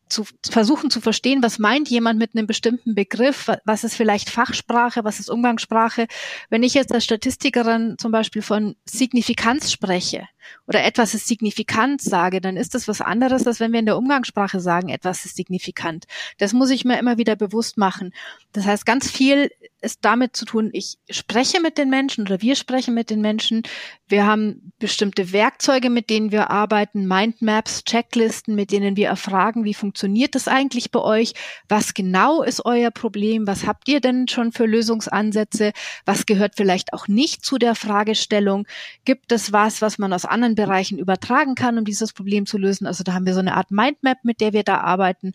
zu 0.08 0.24
versuchen 0.48 0.90
zu 0.90 1.00
verstehen, 1.00 1.42
was 1.42 1.58
meint 1.58 1.88
jemand 1.88 2.18
mit 2.18 2.34
einem 2.34 2.46
bestimmten 2.46 2.94
Begriff, 2.94 3.50
was 3.64 3.84
ist 3.84 3.94
vielleicht 3.94 4.30
Fachsprache, 4.30 5.04
was 5.04 5.20
ist 5.20 5.30
Umgangssprache. 5.30 6.06
Wenn 6.50 6.62
ich 6.62 6.74
jetzt 6.74 6.92
als 6.92 7.04
Statistikerin 7.04 7.96
zum 7.98 8.12
Beispiel 8.12 8.42
von 8.42 8.76
Signifikanz 8.84 9.70
spreche, 9.72 10.28
oder 10.66 10.84
etwas 10.84 11.14
ist 11.14 11.26
signifikant 11.26 12.02
sage, 12.02 12.40
dann 12.40 12.56
ist 12.56 12.74
das 12.74 12.88
was 12.88 13.00
anderes, 13.00 13.46
als 13.46 13.60
wenn 13.60 13.72
wir 13.72 13.80
in 13.80 13.86
der 13.86 13.96
Umgangssprache 13.96 14.60
sagen, 14.60 14.88
etwas 14.88 15.24
ist 15.24 15.36
signifikant. 15.36 16.06
Das 16.38 16.52
muss 16.52 16.70
ich 16.70 16.84
mir 16.84 16.98
immer 16.98 17.18
wieder 17.18 17.36
bewusst 17.36 17.78
machen. 17.78 18.12
Das 18.52 18.66
heißt, 18.66 18.84
ganz 18.84 19.10
viel 19.10 19.50
ist 19.80 20.04
damit 20.04 20.34
zu 20.34 20.44
tun, 20.44 20.70
ich 20.72 20.98
spreche 21.08 21.60
mit 21.60 21.78
den 21.78 21.88
Menschen 21.88 22.22
oder 22.26 22.42
wir 22.42 22.56
sprechen 22.56 22.94
mit 22.94 23.10
den 23.10 23.20
Menschen. 23.20 23.62
Wir 24.08 24.26
haben 24.26 24.72
bestimmte 24.78 25.32
Werkzeuge, 25.32 25.88
mit 25.88 26.10
denen 26.10 26.32
wir 26.32 26.50
arbeiten, 26.50 27.06
Mindmaps, 27.06 27.84
Checklisten, 27.84 28.54
mit 28.54 28.72
denen 28.72 28.96
wir 28.96 29.08
erfragen, 29.08 29.64
wie 29.64 29.74
funktioniert 29.74 30.34
das 30.34 30.48
eigentlich 30.48 30.90
bei 30.90 31.00
euch? 31.00 31.34
Was 31.68 31.94
genau 31.94 32.42
ist 32.42 32.64
euer 32.64 32.90
Problem? 32.90 33.46
Was 33.46 33.66
habt 33.66 33.88
ihr 33.88 34.00
denn 34.00 34.26
schon 34.26 34.50
für 34.52 34.66
Lösungsansätze? 34.66 35.72
Was 36.04 36.26
gehört 36.26 36.54
vielleicht 36.56 36.92
auch 36.92 37.06
nicht 37.06 37.44
zu 37.44 37.58
der 37.58 37.74
Fragestellung? 37.74 38.66
Gibt 39.04 39.30
es 39.30 39.52
was, 39.52 39.80
was 39.80 39.98
man 39.98 40.12
aus 40.12 40.24
anderen 40.38 40.54
Bereichen 40.54 40.98
übertragen 40.98 41.54
kann, 41.54 41.78
um 41.78 41.84
dieses 41.84 42.12
Problem 42.12 42.46
zu 42.46 42.58
lösen? 42.58 42.86
Also 42.86 43.04
da 43.04 43.12
haben 43.12 43.26
wir 43.26 43.34
so 43.34 43.40
eine 43.40 43.54
Art 43.54 43.70
Mindmap, 43.70 44.18
mit 44.22 44.40
der 44.40 44.52
wir 44.52 44.62
da 44.62 44.78
arbeiten. 44.78 45.34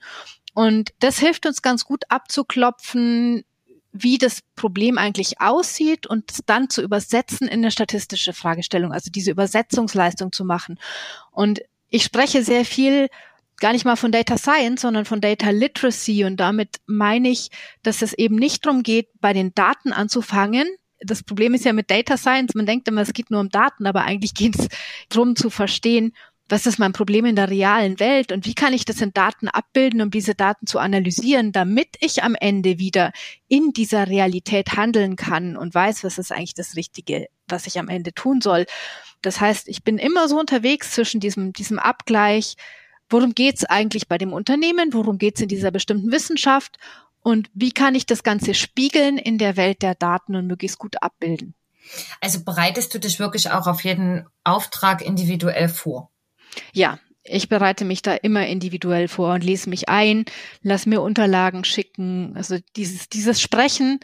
Und 0.53 0.93
das 0.99 1.19
hilft 1.19 1.45
uns 1.45 1.61
ganz 1.61 1.85
gut 1.85 2.03
abzuklopfen, 2.09 3.43
wie 3.91 4.17
das 4.17 4.39
Problem 4.55 4.97
eigentlich 4.97 5.39
aussieht 5.39 6.07
und 6.07 6.31
dann 6.47 6.69
zu 6.69 6.81
übersetzen 6.81 7.47
in 7.47 7.59
eine 7.59 7.71
statistische 7.71 8.33
Fragestellung, 8.33 8.91
also 8.91 9.11
diese 9.11 9.31
Übersetzungsleistung 9.31 10.31
zu 10.31 10.45
machen. 10.45 10.79
Und 11.31 11.61
ich 11.89 12.03
spreche 12.03 12.43
sehr 12.43 12.65
viel 12.65 13.09
gar 13.57 13.71
nicht 13.71 13.85
mal 13.85 13.95
von 13.95 14.11
Data 14.11 14.37
Science, 14.37 14.81
sondern 14.81 15.05
von 15.05 15.21
Data 15.21 15.51
Literacy 15.51 16.25
und 16.25 16.37
damit 16.37 16.77
meine 16.87 17.29
ich, 17.29 17.49
dass 17.83 18.01
es 18.01 18.13
eben 18.13 18.35
nicht 18.35 18.65
darum 18.65 18.81
geht, 18.81 19.09
bei 19.21 19.31
den 19.31 19.53
Daten 19.53 19.93
anzufangen. 19.93 20.67
Das 21.03 21.23
Problem 21.23 21.53
ist 21.53 21.65
ja 21.65 21.73
mit 21.73 21.89
Data 21.91 22.17
Science, 22.17 22.55
man 22.55 22.65
denkt 22.65 22.87
immer, 22.87 23.01
es 23.01 23.13
geht 23.13 23.31
nur 23.31 23.39
um 23.39 23.49
Daten, 23.49 23.85
aber 23.85 24.03
eigentlich 24.03 24.33
geht 24.33 24.57
es 24.57 24.67
darum 25.09 25.35
zu 25.35 25.49
verstehen, 25.49 26.13
was 26.49 26.65
ist 26.65 26.77
mein 26.77 26.93
Problem 26.93 27.25
in 27.25 27.35
der 27.35 27.49
realen 27.49 27.99
Welt 27.99 28.31
und 28.31 28.45
wie 28.45 28.53
kann 28.53 28.73
ich 28.73 28.85
das 28.85 29.01
in 29.01 29.13
Daten 29.13 29.47
abbilden, 29.47 30.01
um 30.01 30.11
diese 30.11 30.35
Daten 30.35 30.67
zu 30.67 30.77
analysieren, 30.77 31.51
damit 31.51 31.95
ich 31.99 32.23
am 32.23 32.35
Ende 32.35 32.79
wieder 32.79 33.11
in 33.47 33.71
dieser 33.71 34.07
Realität 34.07 34.75
handeln 34.75 35.15
kann 35.15 35.55
und 35.55 35.73
weiß, 35.73 36.03
was 36.03 36.17
ist 36.17 36.31
eigentlich 36.31 36.53
das 36.53 36.75
Richtige, 36.75 37.27
was 37.47 37.65
ich 37.65 37.79
am 37.79 37.87
Ende 37.87 38.13
tun 38.13 38.41
soll. 38.41 38.65
Das 39.21 39.39
heißt, 39.39 39.69
ich 39.69 39.83
bin 39.83 39.97
immer 39.97 40.27
so 40.27 40.37
unterwegs 40.37 40.91
zwischen 40.91 41.21
diesem, 41.21 41.53
diesem 41.53 41.79
Abgleich, 41.79 42.55
worum 43.09 43.33
geht's 43.33 43.63
eigentlich 43.63 44.07
bei 44.07 44.17
dem 44.17 44.33
Unternehmen, 44.33 44.93
worum 44.93 45.17
geht's 45.17 45.41
in 45.41 45.47
dieser 45.47 45.71
bestimmten 45.71 46.11
Wissenschaft 46.11 46.77
und 47.23 47.49
wie 47.53 47.71
kann 47.71 47.95
ich 47.95 48.05
das 48.05 48.23
Ganze 48.23 48.53
spiegeln 48.53 49.17
in 49.17 49.37
der 49.37 49.57
Welt 49.57 49.81
der 49.81 49.95
Daten 49.95 50.35
und 50.35 50.45
möglichst 50.45 50.77
gut 50.77 51.01
abbilden. 51.01 51.55
Also 52.21 52.43
bereitest 52.43 52.93
du 52.93 52.99
dich 52.99 53.19
wirklich 53.19 53.49
auch 53.51 53.67
auf 53.67 53.83
jeden 53.83 54.25
Auftrag 54.43 55.01
individuell 55.01 55.69
vor? 55.69 56.11
Ja, 56.73 56.99
ich 57.23 57.49
bereite 57.49 57.85
mich 57.85 58.01
da 58.01 58.13
immer 58.13 58.45
individuell 58.47 59.07
vor 59.07 59.33
und 59.33 59.43
lese 59.43 59.69
mich 59.69 59.89
ein, 59.89 60.25
lass 60.61 60.85
mir 60.85 61.01
Unterlagen 61.01 61.63
schicken. 61.63 62.33
Also 62.35 62.57
dieses, 62.75 63.09
dieses 63.09 63.41
Sprechen 63.41 63.99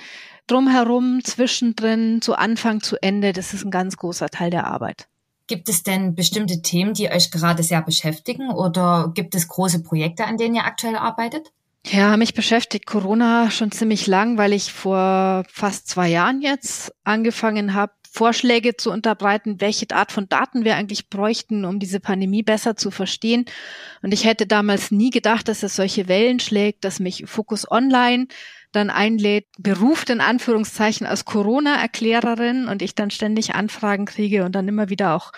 drumherum, 0.48 1.22
zwischendrin, 1.24 2.22
zu 2.22 2.36
Anfang, 2.36 2.82
zu 2.82 2.96
Ende, 3.02 3.34
das 3.34 3.54
ist 3.54 3.66
ein 3.66 3.72
ganz 3.72 3.98
großer 3.98 4.30
Teil 4.30 4.50
der 4.50 4.68
Arbeit. 4.68 5.08
Gibt 5.48 5.68
es 5.68 5.84
denn 5.84 6.16
bestimmte 6.16 6.62
Themen, 6.62 6.94
die 6.94 7.10
euch 7.12 7.32
gerade 7.32 7.64
sehr 7.64 7.82
beschäftigen 7.82 8.52
oder 8.52 9.12
gibt 9.14 9.36
es 9.36 9.48
große 9.48 9.84
Projekte, 9.84 10.26
an 10.26 10.38
denen 10.38 10.56
ihr 10.56 10.66
aktuell 10.66 10.96
arbeitet? 10.96 11.52
Ja, 11.86 12.18
mich 12.18 12.34
beschäftigt 12.34 12.86
Corona 12.86 13.50
schon 13.52 13.72
ziemlich 13.72 14.06
lang, 14.06 14.38
weil 14.38 14.54
ich 14.54 14.72
vor 14.72 15.44
fast 15.50 15.88
zwei 15.88 16.10
Jahren 16.10 16.42
jetzt 16.42 16.94
angefangen 17.04 17.74
habe, 17.74 17.94
Vorschläge 18.12 18.76
zu 18.76 18.92
unterbreiten, 18.92 19.62
welche 19.62 19.90
Art 19.92 20.12
von 20.12 20.28
Daten 20.28 20.66
wir 20.66 20.76
eigentlich 20.76 21.10
bräuchten, 21.10 21.64
um 21.64 21.80
diese 21.80 22.00
Pandemie 22.00 22.44
besser 22.44 22.76
zu 22.76 22.92
verstehen. 22.92 23.46
Und 24.02 24.14
ich 24.14 24.26
hätte 24.26 24.48
damals 24.48 24.92
nie 24.92 25.12
gedacht, 25.12 25.48
dass 25.48 25.64
es 25.64 25.76
solche 25.76 26.08
Wellen 26.08 26.40
schlägt, 26.40 26.84
dass 26.84 27.00
mich 27.00 27.24
Focus 27.28 27.70
Online 27.70 28.28
dann 28.72 28.90
einlädt, 28.90 29.48
beruft 29.58 30.10
in 30.10 30.22
Anführungszeichen 30.22 31.08
als 31.08 31.26
Corona-Erklärerin 31.26 32.68
und 32.68 32.82
ich 32.82 32.96
dann 32.96 33.12
ständig 33.12 33.56
Anfragen 33.56 34.06
kriege 34.06 34.44
und 34.44 34.54
dann 34.54 34.68
immer 34.68 34.90
wieder 34.90 35.16
auch 35.16 35.32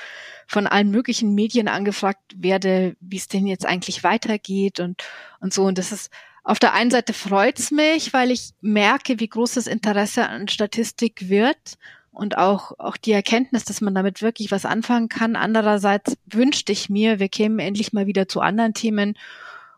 von 0.47 0.67
allen 0.67 0.91
möglichen 0.91 1.33
Medien 1.33 1.67
angefragt 1.67 2.19
werde, 2.35 2.95
wie 2.99 3.17
es 3.17 3.27
denn 3.27 3.47
jetzt 3.47 3.65
eigentlich 3.65 4.03
weitergeht 4.03 4.79
und, 4.79 5.03
und 5.39 5.53
so. 5.53 5.63
Und 5.63 5.77
das 5.77 5.91
ist 5.91 6.09
auf 6.43 6.59
der 6.59 6.73
einen 6.73 6.91
Seite 6.91 7.13
freut's 7.13 7.71
mich, 7.71 8.13
weil 8.13 8.31
ich 8.31 8.51
merke, 8.61 9.19
wie 9.19 9.27
groß 9.27 9.53
das 9.53 9.67
Interesse 9.67 10.27
an 10.27 10.47
Statistik 10.47 11.29
wird 11.29 11.77
und 12.11 12.37
auch, 12.37 12.73
auch 12.79 12.97
die 12.97 13.11
Erkenntnis, 13.11 13.63
dass 13.63 13.81
man 13.81 13.93
damit 13.93 14.21
wirklich 14.21 14.51
was 14.51 14.65
anfangen 14.65 15.07
kann. 15.07 15.35
Andererseits 15.35 16.17
wünschte 16.25 16.71
ich 16.71 16.89
mir, 16.89 17.19
wir 17.19 17.29
kämen 17.29 17.59
endlich 17.59 17.93
mal 17.93 18.07
wieder 18.07 18.27
zu 18.27 18.41
anderen 18.41 18.73
Themen. 18.73 19.17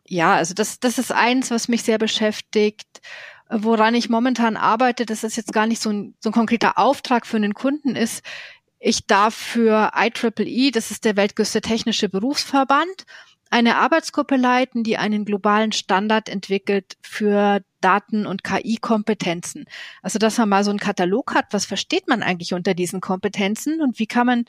Ja, 0.08 0.36
also 0.36 0.54
das, 0.54 0.80
das 0.80 0.98
ist 0.98 1.12
eins, 1.12 1.52
was 1.52 1.68
mich 1.68 1.84
sehr 1.84 1.98
beschäftigt. 1.98 3.02
Woran 3.50 3.94
ich 3.94 4.10
momentan 4.10 4.58
arbeite, 4.58 5.06
das 5.06 5.24
ist 5.24 5.36
jetzt 5.36 5.54
gar 5.54 5.68
nicht 5.68 5.82
so 5.82 5.92
ein, 5.92 6.16
so 6.20 6.30
ein 6.30 6.34
konkreter 6.34 6.78
Auftrag 6.78 7.28
für 7.28 7.38
einen 7.38 7.54
Kunden 7.54 7.96
ist. 7.96 8.24
Ich 8.80 9.06
darf 9.06 9.36
für 9.36 9.92
IEEE, 9.96 10.72
das 10.72 10.92
ist 10.92 11.06
der 11.06 11.16
weltgrößte 11.16 11.62
technische 11.62 12.10
Berufsverband, 12.10 13.06
eine 13.54 13.78
Arbeitsgruppe 13.78 14.36
leiten, 14.36 14.84
die 14.84 14.98
einen 14.98 15.26
globalen 15.26 15.72
Standard 15.72 16.28
entwickelt 16.28 16.98
für 17.04 17.62
Daten- 17.82 18.26
und 18.26 18.44
KI-Kompetenzen. 18.44 19.66
Also, 20.02 20.18
dass 20.18 20.40
man 20.40 20.50
mal 20.50 20.64
so 20.64 20.72
einen 20.72 20.80
Katalog 20.80 21.36
hat, 21.36 21.46
was 21.52 21.66
versteht 21.66 22.08
man 22.08 22.24
eigentlich 22.24 22.56
unter 22.56 22.74
diesen 22.74 23.00
Kompetenzen 23.00 23.80
und 23.80 24.00
wie 24.00 24.08
kann 24.08 24.26
man 24.26 24.46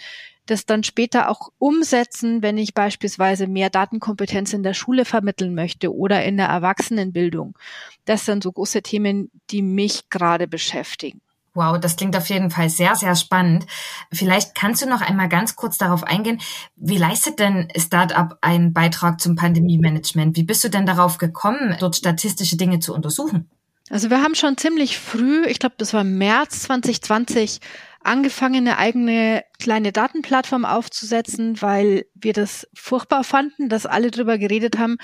das 0.47 0.65
dann 0.65 0.85
später 0.85 1.31
auch 1.31 1.51
umsetzen, 1.59 2.43
wenn 2.43 2.57
ich 2.57 2.73
beispielsweise 2.73 3.47
mehr 3.47 3.69
Datenkompetenz 3.69 4.55
in 4.55 4.63
der 4.63 4.75
Schule 4.75 5.05
vermitteln 5.05 5.55
möchte 5.55 5.95
oder 5.95 6.25
in 6.25 6.39
der 6.39 6.47
Erwachsenenbildung. 6.47 7.59
Das 8.07 8.25
sind 8.25 8.43
so 8.43 8.53
große 8.53 8.81
Themen, 8.83 9.31
die 9.51 9.63
mich 9.63 10.09
gerade 10.09 10.49
beschäftigen. 10.49 11.21
Wow, 11.55 11.79
das 11.79 11.97
klingt 11.97 12.17
auf 12.17 12.29
jeden 12.29 12.51
Fall 12.51 12.69
sehr, 12.69 12.97
sehr 12.97 13.15
spannend. 13.15 13.65
Vielleicht 14.13 14.57
kannst 14.57 14.83
du 14.83 14.89
noch 14.89 15.01
einmal 15.01 15.29
ganz 15.29 15.55
kurz 15.55 15.79
darauf 15.79 16.03
eingehen, 16.03 16.41
wie 16.75 16.99
leistet 16.99 17.39
denn 17.39 17.69
Startup 17.77 18.37
einen 18.41 18.73
Beitrag 18.73 19.21
zum 19.21 19.37
Pandemie-Management? 19.37 20.37
Wie 20.37 20.43
bist 20.43 20.65
du 20.65 20.69
denn 20.69 20.85
darauf 20.85 21.19
gekommen, 21.19 21.77
dort 21.79 21.95
statistische 21.95 22.57
Dinge 22.57 22.81
zu 22.81 22.93
untersuchen? 22.93 23.49
Also 23.91 24.11
wir 24.11 24.23
haben 24.23 24.35
schon 24.35 24.57
ziemlich 24.57 24.99
früh, 24.99 25.45
ich 25.47 25.59
glaube, 25.59 25.77
das 25.79 25.93
war 25.93 26.05
März 26.05 26.63
2020, 26.63 27.61
angefangen, 28.03 28.67
eine 28.67 28.79
eigene 28.79 29.45
kleine 29.59 29.93
Datenplattform 29.93 30.65
aufzusetzen, 30.65 31.61
weil 31.63 32.07
wir 32.15 32.33
das 32.33 32.67
furchtbar 32.75 33.25
fanden, 33.25 33.69
dass 33.69 33.87
alle 33.87 34.11
drüber 34.11 34.39
geredet 34.39 34.79
haben, 34.79 34.97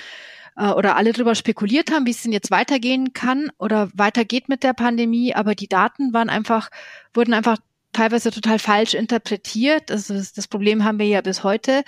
äh, 0.55 0.69
oder 0.69 0.95
alle 0.95 1.13
darüber 1.13 1.35
spekuliert 1.35 1.91
haben, 1.91 2.05
wie 2.05 2.11
es 2.11 2.23
denn 2.23 2.31
jetzt 2.31 2.51
weitergehen 2.51 3.13
kann 3.13 3.51
oder 3.57 3.89
weitergeht 3.93 4.49
mit 4.49 4.63
der 4.63 4.73
Pandemie, 4.73 5.33
aber 5.33 5.55
die 5.55 5.67
Daten 5.67 6.13
waren 6.13 6.29
einfach, 6.29 6.69
wurden 7.13 7.33
einfach 7.33 7.57
teilweise 7.93 8.31
total 8.31 8.59
falsch 8.59 8.93
interpretiert. 8.93 9.91
Also 9.91 10.13
das 10.13 10.47
Problem 10.47 10.83
haben 10.83 10.99
wir 10.99 11.07
ja 11.07 11.21
bis 11.21 11.43
heute, 11.43 11.83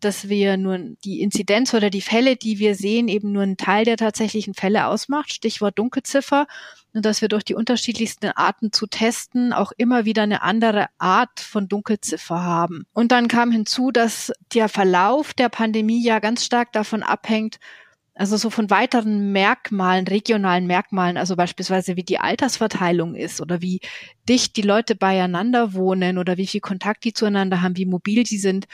dass 0.00 0.28
wir 0.28 0.56
nur 0.56 0.78
die 1.04 1.20
Inzidenz 1.20 1.72
oder 1.72 1.90
die 1.90 2.00
Fälle, 2.00 2.36
die 2.36 2.58
wir 2.58 2.74
sehen, 2.74 3.08
eben 3.08 3.32
nur 3.32 3.42
einen 3.42 3.56
Teil 3.56 3.84
der 3.84 3.96
tatsächlichen 3.96 4.54
Fälle 4.54 4.86
ausmacht, 4.86 5.32
Stichwort 5.32 5.78
Dunkelziffer, 5.78 6.46
und 6.92 7.04
dass 7.04 7.22
wir 7.22 7.28
durch 7.28 7.44
die 7.44 7.54
unterschiedlichsten 7.54 8.28
Arten 8.28 8.72
zu 8.72 8.86
testen 8.86 9.52
auch 9.52 9.72
immer 9.76 10.04
wieder 10.04 10.22
eine 10.22 10.42
andere 10.42 10.86
Art 10.98 11.40
von 11.40 11.68
Dunkelziffer 11.68 12.40
haben. 12.40 12.86
Und 12.92 13.10
dann 13.10 13.26
kam 13.26 13.50
hinzu, 13.50 13.90
dass 13.90 14.32
der 14.52 14.68
Verlauf 14.68 15.34
der 15.34 15.48
Pandemie 15.48 16.04
ja 16.04 16.20
ganz 16.20 16.44
stark 16.44 16.72
davon 16.72 17.02
abhängt, 17.02 17.58
also 18.14 18.36
so 18.36 18.48
von 18.50 18.70
weiteren 18.70 19.32
Merkmalen, 19.32 20.06
regionalen 20.06 20.66
Merkmalen, 20.66 21.16
also 21.16 21.34
beispielsweise 21.36 21.96
wie 21.96 22.04
die 22.04 22.18
Altersverteilung 22.18 23.14
ist 23.14 23.40
oder 23.40 23.60
wie 23.60 23.80
dicht 24.28 24.56
die 24.56 24.62
Leute 24.62 24.94
beieinander 24.94 25.74
wohnen 25.74 26.18
oder 26.18 26.36
wie 26.36 26.46
viel 26.46 26.60
Kontakt 26.60 27.04
die 27.04 27.12
zueinander 27.12 27.60
haben, 27.60 27.76
wie 27.76 27.86
mobil 27.86 28.22
die 28.22 28.38
sind. 28.38 28.66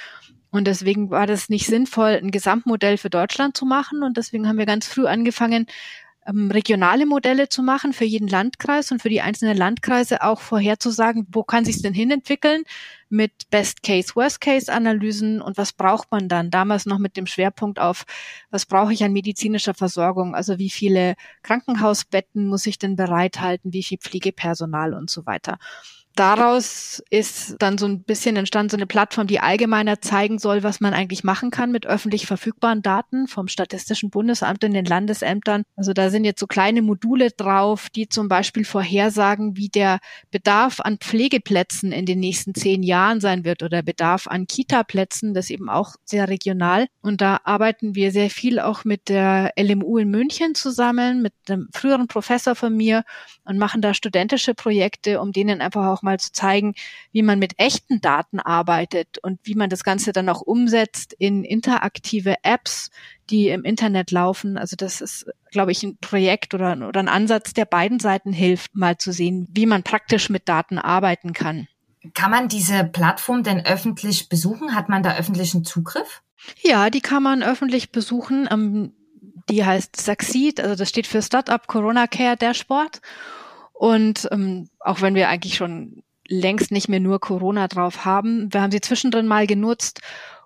Und 0.50 0.66
deswegen 0.66 1.10
war 1.10 1.26
das 1.26 1.48
nicht 1.48 1.66
sinnvoll, 1.66 2.18
ein 2.22 2.32
Gesamtmodell 2.32 2.96
für 2.96 3.10
Deutschland 3.10 3.56
zu 3.56 3.64
machen. 3.64 4.02
Und 4.02 4.16
deswegen 4.16 4.48
haben 4.48 4.58
wir 4.58 4.66
ganz 4.66 4.86
früh 4.88 5.06
angefangen, 5.06 5.66
ähm, 6.30 6.50
regionale 6.50 7.06
Modelle 7.06 7.48
zu 7.48 7.62
machen 7.62 7.92
für 7.92 8.04
jeden 8.04 8.28
Landkreis 8.28 8.90
und 8.92 9.02
für 9.02 9.08
die 9.08 9.20
einzelnen 9.20 9.56
Landkreise 9.56 10.22
auch 10.22 10.40
vorherzusagen, 10.40 11.26
wo 11.32 11.42
kann 11.42 11.64
sich 11.64 11.82
denn 11.82 11.94
hinentwickeln 11.94 12.64
mit 13.08 13.50
Best-Case, 13.50 14.14
Worst-Case-Analysen 14.14 15.42
und 15.42 15.58
was 15.58 15.72
braucht 15.72 16.10
man 16.12 16.28
dann? 16.28 16.50
Damals 16.50 16.86
noch 16.86 16.98
mit 16.98 17.16
dem 17.16 17.26
Schwerpunkt 17.26 17.80
auf, 17.80 18.04
was 18.50 18.66
brauche 18.66 18.92
ich 18.92 19.02
an 19.02 19.12
medizinischer 19.12 19.74
Versorgung? 19.74 20.34
Also 20.34 20.58
wie 20.58 20.70
viele 20.70 21.16
Krankenhausbetten 21.42 22.46
muss 22.46 22.66
ich 22.66 22.78
denn 22.78 22.96
bereithalten? 22.96 23.72
Wie 23.72 23.82
viel 23.82 23.98
Pflegepersonal 23.98 24.94
und 24.94 25.10
so 25.10 25.26
weiter? 25.26 25.58
Daraus 26.16 27.02
ist 27.10 27.56
dann 27.58 27.78
so 27.78 27.86
ein 27.86 28.02
bisschen 28.02 28.36
entstanden, 28.36 28.70
so 28.70 28.76
eine 28.76 28.86
Plattform, 28.86 29.26
die 29.26 29.40
allgemeiner 29.40 30.00
zeigen 30.00 30.38
soll, 30.38 30.62
was 30.62 30.80
man 30.80 30.92
eigentlich 30.92 31.24
machen 31.24 31.50
kann 31.50 31.70
mit 31.70 31.86
öffentlich 31.86 32.26
verfügbaren 32.26 32.82
Daten 32.82 33.26
vom 33.26 33.48
Statistischen 33.48 34.10
Bundesamt 34.10 34.64
und 34.64 34.72
den 34.72 34.84
Landesämtern. 34.84 35.62
Also 35.76 35.92
da 35.92 36.10
sind 36.10 36.24
jetzt 36.24 36.40
so 36.40 36.46
kleine 36.46 36.82
Module 36.82 37.30
drauf, 37.30 37.88
die 37.90 38.08
zum 38.08 38.28
Beispiel 38.28 38.64
vorhersagen, 38.64 39.56
wie 39.56 39.68
der 39.68 39.98
Bedarf 40.30 40.80
an 40.80 40.98
Pflegeplätzen 40.98 41.92
in 41.92 42.06
den 42.06 42.20
nächsten 42.20 42.54
zehn 42.54 42.82
Jahren 42.82 43.20
sein 43.20 43.44
wird 43.44 43.62
oder 43.62 43.82
Bedarf 43.82 44.26
an 44.26 44.46
Kita-Plätzen, 44.46 45.32
das 45.32 45.50
eben 45.50 45.70
auch 45.70 45.96
sehr 46.04 46.28
regional. 46.28 46.86
Und 47.02 47.20
da 47.20 47.40
arbeiten 47.44 47.94
wir 47.94 48.12
sehr 48.12 48.30
viel 48.30 48.60
auch 48.60 48.84
mit 48.84 49.08
der 49.08 49.52
LMU 49.58 49.98
in 49.98 50.10
München 50.10 50.54
zusammen, 50.54 51.22
mit 51.22 51.32
einem 51.48 51.68
früheren 51.72 52.08
Professor 52.08 52.54
von 52.54 52.76
mir 52.76 53.04
und 53.44 53.58
machen 53.58 53.80
da 53.80 53.94
studentische 53.94 54.54
Projekte, 54.54 55.20
um 55.20 55.32
denen 55.32 55.60
einfach 55.60 55.86
auch 55.86 55.99
mal 56.02 56.18
zu 56.18 56.32
zeigen, 56.32 56.74
wie 57.12 57.22
man 57.22 57.38
mit 57.38 57.58
echten 57.58 58.00
Daten 58.00 58.40
arbeitet 58.40 59.18
und 59.22 59.40
wie 59.44 59.54
man 59.54 59.70
das 59.70 59.84
Ganze 59.84 60.12
dann 60.12 60.28
auch 60.28 60.40
umsetzt 60.40 61.14
in 61.18 61.44
interaktive 61.44 62.36
Apps, 62.42 62.90
die 63.30 63.48
im 63.48 63.64
Internet 63.64 64.10
laufen. 64.10 64.58
Also 64.58 64.76
das 64.76 65.00
ist, 65.00 65.26
glaube 65.50 65.72
ich, 65.72 65.82
ein 65.82 65.98
Projekt 65.98 66.54
oder, 66.54 66.76
oder 66.88 67.00
ein 67.00 67.08
Ansatz, 67.08 67.52
der 67.52 67.64
beiden 67.64 68.00
Seiten 68.00 68.32
hilft, 68.32 68.74
mal 68.74 68.98
zu 68.98 69.12
sehen, 69.12 69.48
wie 69.52 69.66
man 69.66 69.82
praktisch 69.82 70.30
mit 70.30 70.48
Daten 70.48 70.78
arbeiten 70.78 71.32
kann. 71.32 71.68
Kann 72.14 72.30
man 72.30 72.48
diese 72.48 72.84
Plattform 72.84 73.42
denn 73.42 73.64
öffentlich 73.64 74.28
besuchen? 74.28 74.74
Hat 74.74 74.88
man 74.88 75.02
da 75.02 75.16
öffentlichen 75.16 75.64
Zugriff? 75.64 76.22
Ja, 76.62 76.88
die 76.88 77.02
kann 77.02 77.22
man 77.22 77.42
öffentlich 77.42 77.92
besuchen. 77.92 78.48
Ähm, 78.50 78.94
die 79.50 79.64
heißt 79.64 80.00
Succeed, 80.00 80.60
also 80.60 80.76
das 80.76 80.88
steht 80.88 81.06
für 81.06 81.22
Startup 81.22 81.66
Corona 81.66 82.06
Care 82.06 82.36
Dashboard. 82.36 83.00
Und 83.80 84.28
ähm, 84.30 84.68
auch 84.78 85.00
wenn 85.00 85.14
wir 85.14 85.30
eigentlich 85.30 85.54
schon 85.56 86.02
längst 86.28 86.70
nicht 86.70 86.90
mehr 86.90 87.00
nur 87.00 87.18
Corona 87.18 87.66
drauf 87.66 88.04
haben, 88.04 88.52
wir 88.52 88.60
haben 88.60 88.70
sie 88.70 88.82
zwischendrin 88.82 89.26
mal 89.26 89.46
genutzt, 89.46 90.02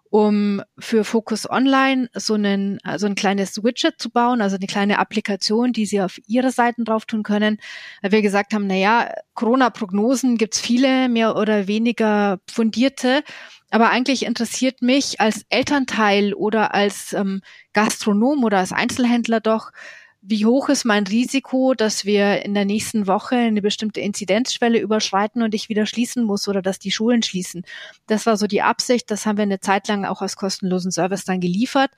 um 0.08 0.62
für 0.78 1.02
Focus 1.02 1.50
Online 1.50 2.08
so, 2.14 2.34
einen, 2.34 2.78
so 2.94 3.06
ein 3.06 3.16
kleines 3.16 3.64
Widget 3.64 3.94
zu 3.98 4.10
bauen, 4.10 4.40
also 4.40 4.54
eine 4.54 4.68
kleine 4.68 5.00
Applikation, 5.00 5.72
die 5.72 5.84
Sie 5.84 6.00
auf 6.00 6.20
Ihre 6.28 6.52
Seiten 6.52 6.84
drauf 6.84 7.06
tun 7.06 7.24
können. 7.24 7.58
Weil 8.02 8.12
wir 8.12 8.22
gesagt 8.22 8.54
haben, 8.54 8.68
na 8.68 8.76
ja, 8.76 9.12
Corona-Prognosen 9.34 10.38
gibt's 10.38 10.60
viele, 10.60 11.08
mehr 11.08 11.34
oder 11.34 11.66
weniger 11.66 12.38
fundierte. 12.48 13.24
Aber 13.72 13.90
eigentlich 13.90 14.26
interessiert 14.26 14.80
mich 14.80 15.20
als 15.20 15.44
Elternteil 15.48 16.34
oder 16.34 16.72
als 16.72 17.12
ähm, 17.14 17.40
Gastronom 17.72 18.44
oder 18.44 18.58
als 18.58 18.70
Einzelhändler 18.70 19.40
doch, 19.40 19.72
wie 20.26 20.46
hoch 20.46 20.70
ist 20.70 20.84
mein 20.84 21.06
Risiko, 21.06 21.74
dass 21.74 22.06
wir 22.06 22.44
in 22.46 22.54
der 22.54 22.64
nächsten 22.64 23.06
Woche 23.06 23.36
eine 23.36 23.60
bestimmte 23.60 24.00
Inzidenzschwelle 24.00 24.78
überschreiten 24.78 25.42
und 25.42 25.54
ich 25.54 25.68
wieder 25.68 25.84
schließen 25.84 26.24
muss 26.24 26.48
oder 26.48 26.62
dass 26.62 26.78
die 26.78 26.90
Schulen 26.90 27.22
schließen. 27.22 27.62
Das 28.06 28.24
war 28.24 28.38
so 28.38 28.46
die 28.46 28.62
Absicht. 28.62 29.10
Das 29.10 29.26
haben 29.26 29.36
wir 29.36 29.42
eine 29.42 29.60
Zeit 29.60 29.86
lang 29.86 30.06
auch 30.06 30.22
als 30.22 30.36
kostenlosen 30.36 30.92
Service 30.92 31.26
dann 31.26 31.40
geliefert. 31.40 31.90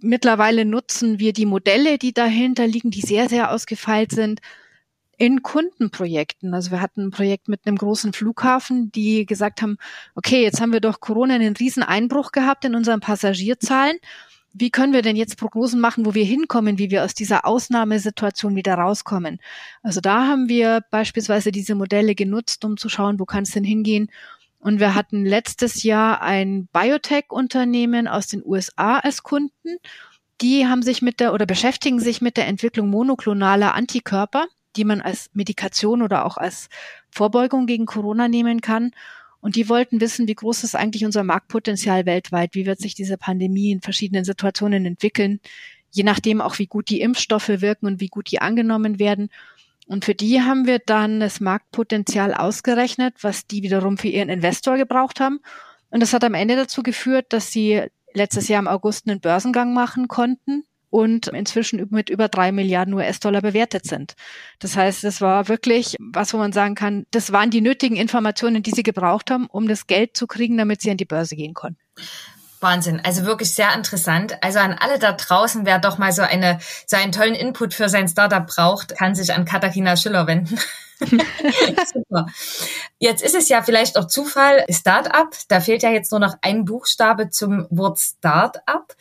Mittlerweile 0.00 0.64
nutzen 0.64 1.18
wir 1.18 1.32
die 1.32 1.46
Modelle, 1.46 1.98
die 1.98 2.12
dahinter 2.12 2.68
liegen, 2.68 2.92
die 2.92 3.00
sehr, 3.00 3.28
sehr 3.28 3.50
ausgefeilt 3.50 4.12
sind, 4.12 4.40
in 5.16 5.42
Kundenprojekten. 5.42 6.54
Also 6.54 6.70
wir 6.70 6.80
hatten 6.80 7.08
ein 7.08 7.10
Projekt 7.10 7.48
mit 7.48 7.66
einem 7.66 7.76
großen 7.76 8.12
Flughafen, 8.12 8.92
die 8.92 9.26
gesagt 9.26 9.62
haben, 9.62 9.78
okay, 10.14 10.44
jetzt 10.44 10.60
haben 10.60 10.72
wir 10.72 10.80
durch 10.80 11.00
Corona 11.00 11.34
einen 11.34 11.56
riesen 11.56 11.82
Einbruch 11.82 12.30
gehabt 12.30 12.64
in 12.64 12.76
unseren 12.76 13.00
Passagierzahlen 13.00 13.98
wie 14.60 14.70
können 14.70 14.92
wir 14.92 15.02
denn 15.02 15.16
jetzt 15.16 15.38
Prognosen 15.38 15.80
machen, 15.80 16.04
wo 16.04 16.14
wir 16.14 16.24
hinkommen, 16.24 16.78
wie 16.78 16.90
wir 16.90 17.04
aus 17.04 17.14
dieser 17.14 17.46
Ausnahmesituation 17.46 18.56
wieder 18.56 18.74
rauskommen? 18.74 19.38
Also 19.82 20.00
da 20.00 20.26
haben 20.26 20.48
wir 20.48 20.82
beispielsweise 20.90 21.52
diese 21.52 21.74
Modelle 21.74 22.14
genutzt, 22.14 22.64
um 22.64 22.76
zu 22.76 22.88
schauen, 22.88 23.20
wo 23.20 23.24
kann 23.24 23.44
es 23.44 23.52
denn 23.52 23.64
hingehen. 23.64 24.10
Und 24.58 24.80
wir 24.80 24.94
hatten 24.94 25.24
letztes 25.24 25.82
Jahr 25.84 26.22
ein 26.22 26.68
Biotech-Unternehmen 26.72 28.08
aus 28.08 28.26
den 28.26 28.44
USA 28.44 28.98
als 28.98 29.22
Kunden. 29.22 29.78
Die 30.40 30.66
haben 30.66 30.82
sich 30.82 31.02
mit 31.02 31.20
der 31.20 31.32
oder 31.32 31.46
beschäftigen 31.46 32.00
sich 32.00 32.20
mit 32.20 32.36
der 32.36 32.48
Entwicklung 32.48 32.88
monoklonaler 32.88 33.74
Antikörper, 33.74 34.46
die 34.76 34.84
man 34.84 35.00
als 35.00 35.30
Medikation 35.32 36.02
oder 36.02 36.24
auch 36.24 36.36
als 36.36 36.68
Vorbeugung 37.10 37.66
gegen 37.66 37.86
Corona 37.86 38.28
nehmen 38.28 38.60
kann. 38.60 38.92
Und 39.40 39.56
die 39.56 39.68
wollten 39.68 40.00
wissen, 40.00 40.26
wie 40.26 40.34
groß 40.34 40.64
ist 40.64 40.74
eigentlich 40.74 41.04
unser 41.04 41.22
Marktpotenzial 41.22 42.06
weltweit? 42.06 42.54
Wie 42.54 42.66
wird 42.66 42.80
sich 42.80 42.94
diese 42.94 43.16
Pandemie 43.16 43.70
in 43.70 43.80
verschiedenen 43.80 44.24
Situationen 44.24 44.84
entwickeln? 44.84 45.40
Je 45.90 46.02
nachdem 46.02 46.40
auch, 46.40 46.58
wie 46.58 46.66
gut 46.66 46.88
die 46.90 47.00
Impfstoffe 47.00 47.48
wirken 47.48 47.86
und 47.86 48.00
wie 48.00 48.08
gut 48.08 48.30
die 48.30 48.40
angenommen 48.40 48.98
werden. 48.98 49.30
Und 49.86 50.04
für 50.04 50.14
die 50.14 50.42
haben 50.42 50.66
wir 50.66 50.80
dann 50.80 51.20
das 51.20 51.40
Marktpotenzial 51.40 52.34
ausgerechnet, 52.34 53.14
was 53.22 53.46
die 53.46 53.62
wiederum 53.62 53.96
für 53.96 54.08
ihren 54.08 54.28
Investor 54.28 54.76
gebraucht 54.76 55.20
haben. 55.20 55.40
Und 55.90 56.00
das 56.00 56.12
hat 56.12 56.24
am 56.24 56.34
Ende 56.34 56.56
dazu 56.56 56.82
geführt, 56.82 57.32
dass 57.32 57.50
sie 57.50 57.84
letztes 58.12 58.48
Jahr 58.48 58.60
im 58.60 58.68
August 58.68 59.08
einen 59.08 59.20
Börsengang 59.20 59.72
machen 59.72 60.08
konnten 60.08 60.64
und 60.90 61.28
inzwischen 61.28 61.86
mit 61.90 62.10
über 62.10 62.28
drei 62.28 62.52
Milliarden 62.52 62.94
US-Dollar 62.94 63.42
bewertet 63.42 63.86
sind. 63.86 64.14
Das 64.58 64.76
heißt, 64.76 65.04
es 65.04 65.20
war 65.20 65.48
wirklich 65.48 65.96
was, 65.98 66.32
wo 66.32 66.38
man 66.38 66.52
sagen 66.52 66.74
kann, 66.74 67.06
das 67.10 67.32
waren 67.32 67.50
die 67.50 67.60
nötigen 67.60 67.96
Informationen, 67.96 68.62
die 68.62 68.70
sie 68.70 68.82
gebraucht 68.82 69.30
haben, 69.30 69.46
um 69.46 69.68
das 69.68 69.86
Geld 69.86 70.16
zu 70.16 70.26
kriegen, 70.26 70.56
damit 70.56 70.80
sie 70.80 70.90
an 70.90 70.96
die 70.96 71.04
Börse 71.04 71.36
gehen 71.36 71.54
konnten. 71.54 71.80
Wahnsinn, 72.60 73.00
also 73.04 73.24
wirklich 73.24 73.54
sehr 73.54 73.72
interessant. 73.74 74.42
Also 74.42 74.58
an 74.58 74.72
alle 74.72 74.98
da 74.98 75.12
draußen, 75.12 75.64
wer 75.64 75.78
doch 75.78 75.98
mal 75.98 76.12
so 76.12 76.22
eine 76.22 76.58
so 76.86 76.96
einen 76.96 77.12
tollen 77.12 77.34
Input 77.34 77.72
für 77.72 77.88
sein 77.88 78.08
Startup 78.08 78.46
braucht, 78.46 78.96
kann 78.96 79.14
sich 79.14 79.32
an 79.32 79.44
Katharina 79.44 79.96
Schiller 79.96 80.26
wenden. 80.26 80.58
Super. 81.92 82.26
Jetzt 82.98 83.22
ist 83.22 83.34
es 83.34 83.48
ja 83.48 83.62
vielleicht 83.62 83.96
auch 83.96 84.06
Zufall, 84.06 84.64
Startup. 84.70 85.28
Da 85.48 85.60
fehlt 85.60 85.82
ja 85.82 85.90
jetzt 85.90 86.10
nur 86.10 86.20
noch 86.20 86.34
ein 86.42 86.64
Buchstabe 86.64 87.30
zum 87.30 87.66
Wort 87.70 87.98
Startup. 87.98 88.94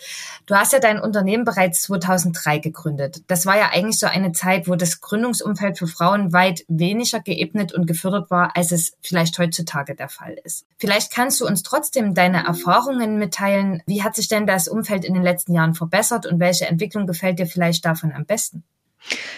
Du 0.46 0.56
hast 0.56 0.74
ja 0.74 0.80
dein 0.80 1.00
Unternehmen 1.00 1.44
bereits 1.44 1.82
2003 1.84 2.60
gegründet. 2.60 3.24
Das 3.28 3.46
war 3.46 3.58
ja 3.58 3.70
eigentlich 3.72 4.00
so 4.00 4.08
eine 4.08 4.32
Zeit, 4.32 4.68
wo 4.68 4.76
das 4.76 5.02
Gründungsumfeld 5.02 5.80
für 5.80 5.88
Frauen 5.88 6.34
weit 6.34 6.64
weniger 6.68 7.20
geebnet 7.20 7.74
und 7.74 7.88
gefördert 7.88 8.30
war, 8.30 8.56
als 8.56 8.72
es 8.72 8.94
vielleicht 9.02 9.38
heutzutage 9.40 9.96
der 9.96 10.10
Fall 10.10 10.38
ist. 10.44 10.66
Vielleicht 10.78 11.12
kannst 11.12 11.42
du 11.42 11.48
uns 11.48 11.64
trotzdem 11.64 12.14
deine 12.14 12.46
Erfahrungen 12.46 13.18
mitteilen. 13.18 13.82
Wie 13.88 14.04
hat 14.04 14.16
sich 14.16 14.28
denn 14.28 14.46
das 14.46 14.68
Umfeld 14.68 15.06
in 15.06 15.16
den 15.16 15.24
letzten 15.24 15.54
Jahren 15.54 15.74
verbessert 15.74 16.26
und 16.28 16.40
welche 16.40 16.68
Entwicklung 16.68 17.08
gefällt 17.08 17.40
dir 17.40 17.48
vielleicht 17.48 17.86
davon 17.86 18.12
am 18.14 18.26
besten? 18.26 18.64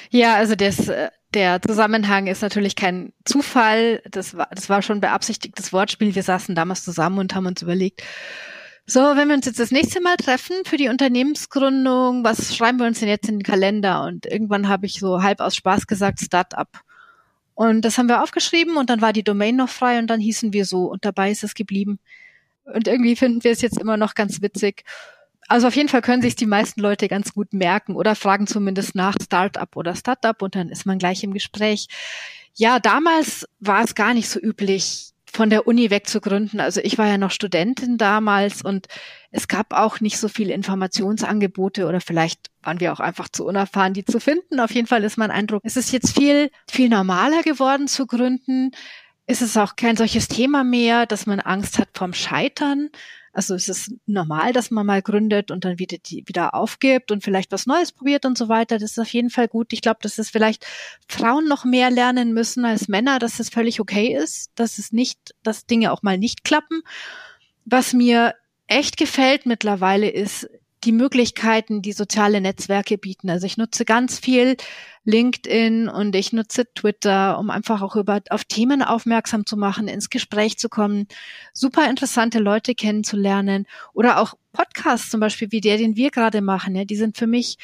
Ja, 0.09 0.35
also 0.35 0.55
das, 0.55 0.87
äh, 0.87 1.09
der 1.33 1.61
Zusammenhang 1.61 2.27
ist 2.27 2.41
natürlich 2.41 2.75
kein 2.75 3.13
Zufall. 3.25 4.01
Das 4.09 4.35
war, 4.35 4.47
das 4.51 4.69
war 4.69 4.81
schon 4.81 5.01
beabsichtigtes 5.01 5.71
Wortspiel. 5.71 6.15
Wir 6.15 6.23
saßen 6.23 6.55
damals 6.55 6.83
zusammen 6.83 7.19
und 7.19 7.35
haben 7.35 7.45
uns 7.45 7.61
überlegt, 7.61 8.03
so, 8.85 9.01
wenn 9.01 9.27
wir 9.27 9.35
uns 9.35 9.45
jetzt 9.45 9.59
das 9.59 9.69
nächste 9.69 10.01
Mal 10.01 10.17
treffen 10.17 10.55
für 10.65 10.77
die 10.77 10.89
Unternehmensgründung, 10.89 12.23
was 12.23 12.55
schreiben 12.55 12.79
wir 12.79 12.87
uns 12.87 12.99
denn 12.99 13.07
jetzt 13.07 13.29
in 13.29 13.37
den 13.37 13.43
Kalender? 13.43 14.03
Und 14.03 14.25
irgendwann 14.25 14.67
habe 14.67 14.87
ich 14.87 14.99
so 14.99 15.21
halb 15.21 15.41
aus 15.41 15.55
Spaß 15.55 15.85
gesagt, 15.85 16.19
Startup. 16.19 16.67
Und 17.53 17.81
das 17.81 17.99
haben 17.99 18.09
wir 18.09 18.23
aufgeschrieben 18.23 18.77
und 18.77 18.89
dann 18.89 19.01
war 19.01 19.13
die 19.13 19.23
Domain 19.23 19.55
noch 19.57 19.69
frei 19.69 19.99
und 19.99 20.07
dann 20.07 20.19
hießen 20.19 20.53
wir 20.53 20.65
so 20.65 20.85
und 20.85 21.05
dabei 21.05 21.29
ist 21.29 21.43
es 21.43 21.53
geblieben. 21.53 21.99
Und 22.63 22.87
irgendwie 22.87 23.15
finden 23.15 23.43
wir 23.43 23.51
es 23.51 23.61
jetzt 23.61 23.77
immer 23.77 23.97
noch 23.97 24.15
ganz 24.15 24.41
witzig. 24.41 24.83
Also 25.49 25.67
auf 25.67 25.75
jeden 25.75 25.89
Fall 25.89 26.01
können 26.01 26.21
sich 26.21 26.35
die 26.35 26.45
meisten 26.45 26.79
Leute 26.79 27.07
ganz 27.07 27.33
gut 27.33 27.53
merken 27.53 27.95
oder 27.95 28.15
fragen 28.15 28.47
zumindest 28.47 28.95
nach 28.95 29.15
Startup 29.21 29.75
oder 29.75 29.95
Startup 29.95 30.41
und 30.41 30.55
dann 30.55 30.69
ist 30.69 30.85
man 30.85 30.99
gleich 30.99 31.23
im 31.23 31.33
Gespräch. 31.33 31.87
Ja, 32.55 32.79
damals 32.79 33.47
war 33.59 33.83
es 33.83 33.95
gar 33.95 34.13
nicht 34.13 34.29
so 34.29 34.39
üblich, 34.39 35.11
von 35.31 35.49
der 35.49 35.67
Uni 35.67 35.89
weg 35.89 36.07
zu 36.07 36.21
gründen. 36.21 36.59
Also 36.59 36.81
ich 36.81 36.97
war 36.97 37.07
ja 37.07 37.17
noch 37.17 37.31
Studentin 37.31 37.97
damals 37.97 38.61
und 38.61 38.87
es 39.31 39.47
gab 39.47 39.73
auch 39.73 39.99
nicht 39.99 40.17
so 40.17 40.27
viele 40.27 40.53
Informationsangebote 40.53 41.87
oder 41.87 42.01
vielleicht 42.01 42.49
waren 42.63 42.79
wir 42.79 42.93
auch 42.93 42.99
einfach 42.99 43.29
zu 43.29 43.45
unerfahren, 43.45 43.93
die 43.93 44.05
zu 44.05 44.19
finden. 44.19 44.59
Auf 44.59 44.71
jeden 44.71 44.87
Fall 44.87 45.03
ist 45.03 45.17
mein 45.17 45.31
Eindruck, 45.31 45.61
es 45.65 45.77
ist 45.77 45.91
jetzt 45.91 46.17
viel, 46.17 46.49
viel 46.69 46.89
normaler 46.89 47.43
geworden 47.43 47.87
zu 47.87 48.07
gründen. 48.07 48.71
Es 49.25 49.41
ist 49.41 49.57
auch 49.57 49.75
kein 49.75 49.95
solches 49.95 50.27
Thema 50.27 50.63
mehr, 50.63 51.05
dass 51.05 51.27
man 51.27 51.39
Angst 51.39 51.77
hat 51.77 51.89
vom 51.93 52.13
Scheitern. 52.13 52.89
Also 53.39 53.55
es 53.55 53.69
ist 53.69 53.93
normal, 54.05 54.51
dass 54.51 54.69
man 54.69 54.85
mal 54.85 55.01
gründet 55.01 55.49
und 55.49 55.63
dann 55.63 55.79
wieder, 55.79 55.97
die, 55.97 56.25
wieder 56.27 56.53
aufgibt 56.53 57.09
und 57.09 57.23
vielleicht 57.23 57.53
was 57.53 57.67
Neues 57.67 57.93
probiert 57.93 58.25
und 58.25 58.37
so 58.37 58.49
weiter. 58.49 58.77
Das 58.77 58.91
ist 58.91 58.99
auf 58.99 59.13
jeden 59.13 59.29
Fall 59.29 59.47
gut. 59.47 59.71
Ich 59.71 59.81
glaube, 59.81 59.99
dass 60.01 60.17
es 60.17 60.29
vielleicht 60.29 60.65
Frauen 61.07 61.47
noch 61.47 61.63
mehr 61.63 61.89
lernen 61.89 62.33
müssen 62.33 62.65
als 62.65 62.89
Männer, 62.89 63.17
dass 63.17 63.39
es 63.39 63.47
völlig 63.47 63.79
okay 63.79 64.13
ist, 64.13 64.51
dass 64.55 64.77
es 64.77 64.91
nicht, 64.91 65.33
dass 65.41 65.65
Dinge 65.65 65.93
auch 65.93 66.03
mal 66.03 66.17
nicht 66.17 66.43
klappen. 66.43 66.81
Was 67.63 67.93
mir 67.93 68.35
echt 68.67 68.97
gefällt 68.97 69.45
mittlerweile 69.45 70.09
ist, 70.09 70.49
die 70.83 70.91
Möglichkeiten, 70.91 71.81
die 71.81 71.93
soziale 71.93 72.41
Netzwerke 72.41 72.97
bieten. 72.97 73.29
Also 73.29 73.45
ich 73.45 73.55
nutze 73.55 73.85
ganz 73.85 74.19
viel 74.19 74.57
LinkedIn 75.05 75.87
und 75.89 76.15
ich 76.15 76.33
nutze 76.33 76.65
Twitter, 76.73 77.39
um 77.39 77.49
einfach 77.49 77.81
auch 77.81 77.95
über, 77.95 78.21
auf 78.29 78.43
Themen 78.45 78.83
aufmerksam 78.83 79.45
zu 79.45 79.57
machen, 79.57 79.87
ins 79.87 80.09
Gespräch 80.09 80.57
zu 80.57 80.69
kommen, 80.69 81.07
super 81.53 81.89
interessante 81.89 82.39
Leute 82.39 82.75
kennenzulernen 82.75 83.65
oder 83.93 84.19
auch 84.19 84.35
Podcasts 84.51 85.09
zum 85.09 85.19
Beispiel 85.19 85.51
wie 85.51 85.61
der, 85.61 85.77
den 85.77 85.95
wir 85.95 86.11
gerade 86.11 86.41
machen. 86.41 86.75
Ja, 86.75 86.85
die 86.85 86.95
sind 86.95 87.17
für 87.17 87.27
mich 87.27 87.57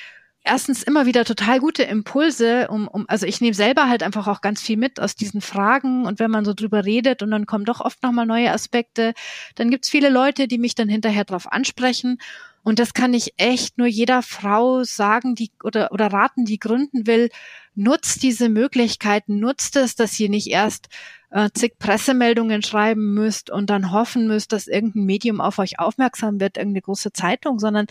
erstens 0.45 0.83
immer 0.83 1.05
wieder 1.05 1.25
total 1.25 1.59
gute 1.59 1.83
Impulse, 1.83 2.67
um, 2.69 2.87
um 2.87 3.05
also 3.07 3.25
ich 3.25 3.41
nehme 3.41 3.55
selber 3.55 3.89
halt 3.89 4.03
einfach 4.03 4.27
auch 4.27 4.41
ganz 4.41 4.61
viel 4.61 4.77
mit 4.77 4.99
aus 4.99 5.15
diesen 5.15 5.41
Fragen 5.41 6.05
und 6.05 6.19
wenn 6.19 6.31
man 6.31 6.45
so 6.45 6.53
drüber 6.53 6.85
redet 6.85 7.23
und 7.23 7.31
dann 7.31 7.45
kommen 7.47 7.65
doch 7.65 7.81
oft 7.81 8.01
nochmal 8.03 8.25
neue 8.25 8.51
Aspekte, 8.51 9.13
dann 9.55 9.71
gibt's 9.71 9.89
viele 9.89 10.09
Leute, 10.09 10.47
die 10.47 10.59
mich 10.59 10.75
dann 10.75 10.87
hinterher 10.87 11.25
drauf 11.25 11.51
ansprechen 11.51 12.19
und 12.65 12.79
das 12.79 12.95
kann 12.95 13.13
ich 13.13 13.35
echt 13.37 13.77
nur 13.77 13.85
jeder 13.85 14.23
Frau 14.23 14.83
sagen, 14.83 15.35
die 15.35 15.51
oder, 15.63 15.91
oder 15.91 16.07
raten, 16.07 16.45
die 16.45 16.57
gründen 16.57 17.05
will. 17.05 17.29
Nutzt 17.75 18.23
diese 18.23 18.49
Möglichkeiten, 18.49 19.39
nutzt 19.39 19.75
es, 19.75 19.95
dass 19.95 20.19
ihr 20.19 20.29
nicht 20.29 20.47
erst 20.47 20.89
äh, 21.29 21.51
zig 21.53 21.77
Pressemeldungen 21.77 22.63
schreiben 22.63 23.13
müsst 23.13 23.51
und 23.51 23.69
dann 23.69 23.91
hoffen 23.91 24.25
müsst, 24.25 24.51
dass 24.51 24.65
irgendein 24.65 25.05
Medium 25.05 25.41
auf 25.41 25.59
euch 25.59 25.77
aufmerksam 25.77 26.39
wird, 26.39 26.57
irgendeine 26.57 26.81
große 26.81 27.13
Zeitung, 27.13 27.59
sondern 27.59 27.85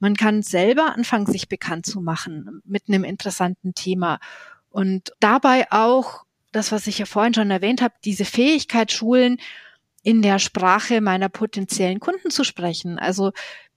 man 0.00 0.16
kann 0.16 0.42
selber 0.42 0.92
anfangen, 0.92 1.26
sich 1.26 1.48
bekannt 1.48 1.86
zu 1.86 2.00
machen 2.00 2.62
mit 2.64 2.88
einem 2.88 3.04
interessanten 3.04 3.74
Thema. 3.74 4.18
Und 4.70 5.12
dabei 5.20 5.70
auch 5.70 6.24
das, 6.50 6.72
was 6.72 6.88
ich 6.88 6.98
ja 6.98 7.06
vorhin 7.06 7.34
schon 7.34 7.52
erwähnt 7.52 7.80
habe, 7.80 7.94
diese 8.04 8.24
Fähigkeit 8.24 8.90
schulen, 8.90 9.38
in 10.06 10.22
der 10.22 10.38
Sprache 10.38 11.00
meiner 11.00 11.28
potenziellen 11.28 11.98
Kunden 11.98 12.30
zu 12.30 12.44
sprechen. 12.44 12.96
Also 12.96 13.32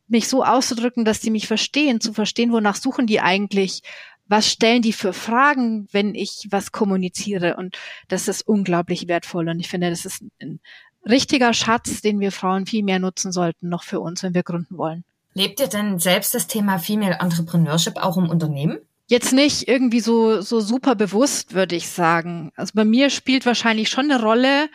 mich 0.10 0.28
so 0.28 0.44
auszudrücken, 0.44 1.06
dass 1.06 1.20
die 1.20 1.32
mich 1.32 1.48
verstehen, 1.48 2.02
zu 2.02 2.14
verstehen, 2.14 2.52
wonach 2.52 2.76
suchen 2.76 3.08
die 3.08 3.22
eigentlich, 3.22 3.82
was 4.28 4.48
stellen 4.50 4.82
die 4.82 4.94
für 4.94 5.14
Fragen, 5.14 5.88
wenn 5.92 6.16
ich 6.16 6.48
was 6.52 6.72
kommuniziere. 6.72 7.56
Und 7.56 7.78
das 8.08 8.28
ist 8.28 8.48
unglaublich 8.48 9.08
wertvoll. 9.08 9.50
Und 9.50 9.60
ich 9.60 9.70
finde, 9.70 9.90
das 9.90 10.06
ist 10.06 10.24
ein 10.42 10.60
richtiger 11.08 11.54
Schatz, 11.54 12.02
den 12.02 12.20
wir 12.20 12.32
Frauen 12.32 12.66
viel 12.66 12.84
mehr 12.84 13.00
nutzen 13.00 13.32
sollten, 13.32 13.70
noch 13.70 13.84
für 13.84 14.00
uns, 14.00 14.22
wenn 14.24 14.34
wir 14.34 14.44
gründen 14.44 14.78
wollen. 14.78 15.04
Lebt 15.34 15.60
ihr 15.60 15.68
denn 15.68 16.00
selbst 16.00 16.34
das 16.36 16.48
Thema 16.48 16.80
Female 16.80 17.18
Entrepreneurship 17.20 17.98
auch 17.98 18.18
im 18.18 18.30
Unternehmen? 18.30 18.80
Jetzt 19.08 19.34
nicht 19.34 19.68
irgendwie 19.68 20.02
so, 20.02 20.42
so 20.42 20.60
super 20.60 20.96
bewusst, 20.96 21.54
würde 21.54 21.76
ich 21.76 21.90
sagen. 21.90 22.52
Also 22.56 22.74
bei 22.76 22.86
mir 22.86 23.10
spielt 23.10 23.46
wahrscheinlich 23.46 23.90
schon 23.90 24.12
eine 24.12 24.22
Rolle, 24.22 24.70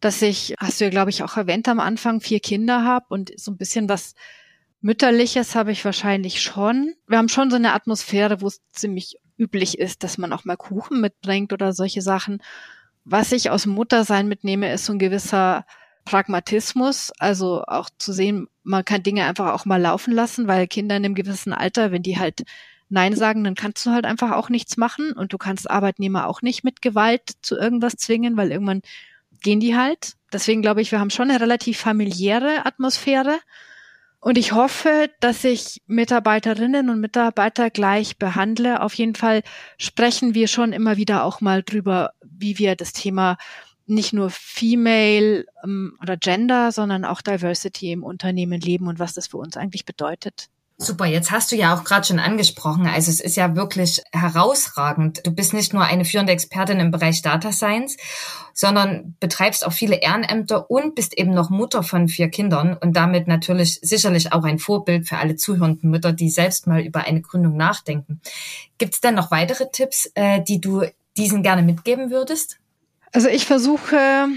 dass 0.00 0.22
ich, 0.22 0.54
hast 0.58 0.80
du 0.80 0.84
ja, 0.84 0.90
glaube 0.90 1.10
ich, 1.10 1.22
auch 1.22 1.36
erwähnt 1.36 1.68
am 1.68 1.78
Anfang, 1.78 2.20
vier 2.20 2.40
Kinder 2.40 2.84
habe 2.84 3.06
und 3.10 3.32
so 3.38 3.52
ein 3.52 3.56
bisschen 3.56 3.88
was 3.88 4.14
Mütterliches 4.80 5.54
habe 5.54 5.72
ich 5.72 5.84
wahrscheinlich 5.84 6.40
schon. 6.40 6.94
Wir 7.06 7.18
haben 7.18 7.28
schon 7.28 7.50
so 7.50 7.56
eine 7.56 7.72
Atmosphäre, 7.72 8.40
wo 8.40 8.46
es 8.46 8.60
ziemlich 8.72 9.16
üblich 9.36 9.78
ist, 9.78 10.04
dass 10.04 10.18
man 10.18 10.32
auch 10.32 10.44
mal 10.44 10.56
Kuchen 10.56 11.00
mitbringt 11.00 11.52
oder 11.52 11.72
solche 11.72 12.02
Sachen. 12.02 12.42
Was 13.04 13.32
ich 13.32 13.50
aus 13.50 13.66
Muttersein 13.66 14.28
mitnehme, 14.28 14.72
ist 14.72 14.84
so 14.84 14.92
ein 14.92 14.98
gewisser 14.98 15.64
Pragmatismus, 16.04 17.12
also 17.18 17.62
auch 17.66 17.90
zu 17.98 18.12
sehen, 18.12 18.48
man 18.62 18.84
kann 18.84 19.02
Dinge 19.02 19.24
einfach 19.24 19.52
auch 19.52 19.64
mal 19.64 19.80
laufen 19.80 20.12
lassen, 20.12 20.48
weil 20.48 20.66
Kinder 20.66 20.96
in 20.96 21.04
einem 21.04 21.14
gewissen 21.14 21.52
Alter, 21.52 21.92
wenn 21.92 22.02
die 22.02 22.18
halt 22.18 22.44
Nein 22.88 23.14
sagen, 23.14 23.44
dann 23.44 23.54
kannst 23.54 23.84
du 23.84 23.90
halt 23.90 24.06
einfach 24.06 24.32
auch 24.32 24.48
nichts 24.48 24.78
machen 24.78 25.12
und 25.12 25.32
du 25.32 25.38
kannst 25.38 25.70
Arbeitnehmer 25.70 26.26
auch 26.26 26.40
nicht 26.40 26.64
mit 26.64 26.80
Gewalt 26.80 27.32
zu 27.42 27.56
irgendwas 27.56 27.96
zwingen, 27.96 28.36
weil 28.38 28.50
irgendwann 28.50 28.80
gehen 29.42 29.60
die 29.60 29.76
halt. 29.76 30.14
Deswegen 30.32 30.62
glaube 30.62 30.80
ich, 30.80 30.92
wir 30.92 31.00
haben 31.00 31.10
schon 31.10 31.30
eine 31.30 31.40
relativ 31.40 31.78
familiäre 31.78 32.64
Atmosphäre 32.64 33.38
und 34.20 34.36
ich 34.36 34.52
hoffe, 34.52 35.10
dass 35.20 35.44
ich 35.44 35.80
Mitarbeiterinnen 35.86 36.90
und 36.90 37.00
Mitarbeiter 37.00 37.70
gleich 37.70 38.18
behandle. 38.18 38.82
Auf 38.82 38.94
jeden 38.94 39.14
Fall 39.14 39.42
sprechen 39.78 40.34
wir 40.34 40.48
schon 40.48 40.72
immer 40.72 40.96
wieder 40.96 41.24
auch 41.24 41.40
mal 41.40 41.62
drüber, 41.62 42.10
wie 42.22 42.58
wir 42.58 42.74
das 42.74 42.92
Thema 42.92 43.36
nicht 43.86 44.12
nur 44.12 44.30
Female 44.30 45.46
ähm, 45.64 45.96
oder 46.02 46.16
Gender, 46.16 46.72
sondern 46.72 47.04
auch 47.04 47.22
Diversity 47.22 47.92
im 47.92 48.02
Unternehmen 48.02 48.60
leben 48.60 48.88
und 48.88 48.98
was 48.98 49.14
das 49.14 49.28
für 49.28 49.38
uns 49.38 49.56
eigentlich 49.56 49.84
bedeutet. 49.84 50.48
Super, 50.80 51.06
jetzt 51.06 51.32
hast 51.32 51.50
du 51.50 51.56
ja 51.56 51.74
auch 51.74 51.82
gerade 51.82 52.06
schon 52.06 52.20
angesprochen, 52.20 52.86
also 52.86 53.10
es 53.10 53.18
ist 53.18 53.36
ja 53.36 53.56
wirklich 53.56 54.00
herausragend. 54.12 55.26
Du 55.26 55.32
bist 55.32 55.52
nicht 55.52 55.74
nur 55.74 55.82
eine 55.82 56.04
führende 56.04 56.32
Expertin 56.32 56.78
im 56.78 56.92
Bereich 56.92 57.20
Data 57.20 57.50
Science, 57.50 57.96
sondern 58.54 59.16
betreibst 59.18 59.66
auch 59.66 59.72
viele 59.72 59.96
Ehrenämter 59.96 60.70
und 60.70 60.94
bist 60.94 61.18
eben 61.18 61.32
noch 61.32 61.50
Mutter 61.50 61.82
von 61.82 62.06
vier 62.06 62.28
Kindern 62.28 62.76
und 62.76 62.92
damit 62.92 63.26
natürlich 63.26 63.80
sicherlich 63.82 64.32
auch 64.32 64.44
ein 64.44 64.60
Vorbild 64.60 65.08
für 65.08 65.18
alle 65.18 65.34
zuhörenden 65.34 65.90
Mütter, 65.90 66.12
die 66.12 66.30
selbst 66.30 66.68
mal 66.68 66.80
über 66.80 67.00
eine 67.00 67.22
Gründung 67.22 67.56
nachdenken. 67.56 68.20
Gibt 68.78 68.94
es 68.94 69.00
denn 69.00 69.16
noch 69.16 69.32
weitere 69.32 69.72
Tipps, 69.72 70.08
äh, 70.14 70.40
die 70.42 70.60
du 70.60 70.84
diesen 71.16 71.42
gerne 71.42 71.62
mitgeben 71.62 72.12
würdest? 72.12 72.58
Also 73.12 73.28
ich 73.28 73.46
versuche 73.46 74.28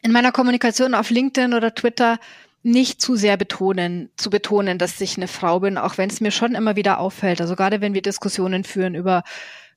in 0.00 0.12
meiner 0.12 0.32
Kommunikation 0.32 0.94
auf 0.94 1.10
LinkedIn 1.10 1.52
oder 1.52 1.74
Twitter 1.74 2.18
nicht 2.62 3.00
zu 3.00 3.16
sehr 3.16 3.36
betonen, 3.36 4.10
zu 4.16 4.30
betonen, 4.30 4.78
dass 4.78 5.00
ich 5.00 5.16
eine 5.16 5.28
Frau 5.28 5.60
bin, 5.60 5.78
auch 5.78 5.98
wenn 5.98 6.10
es 6.10 6.20
mir 6.20 6.30
schon 6.30 6.54
immer 6.54 6.76
wieder 6.76 6.98
auffällt. 6.98 7.40
Also 7.40 7.56
gerade 7.56 7.80
wenn 7.80 7.94
wir 7.94 8.02
Diskussionen 8.02 8.64
führen 8.64 8.94
über 8.94 9.22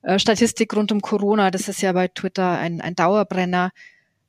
äh, 0.01 0.19
Statistik 0.19 0.75
rund 0.75 0.91
um 0.91 1.01
Corona, 1.01 1.51
das 1.51 1.67
ist 1.67 1.81
ja 1.81 1.91
bei 1.93 2.07
Twitter 2.07 2.57
ein, 2.57 2.81
ein 2.81 2.95
Dauerbrenner, 2.95 3.71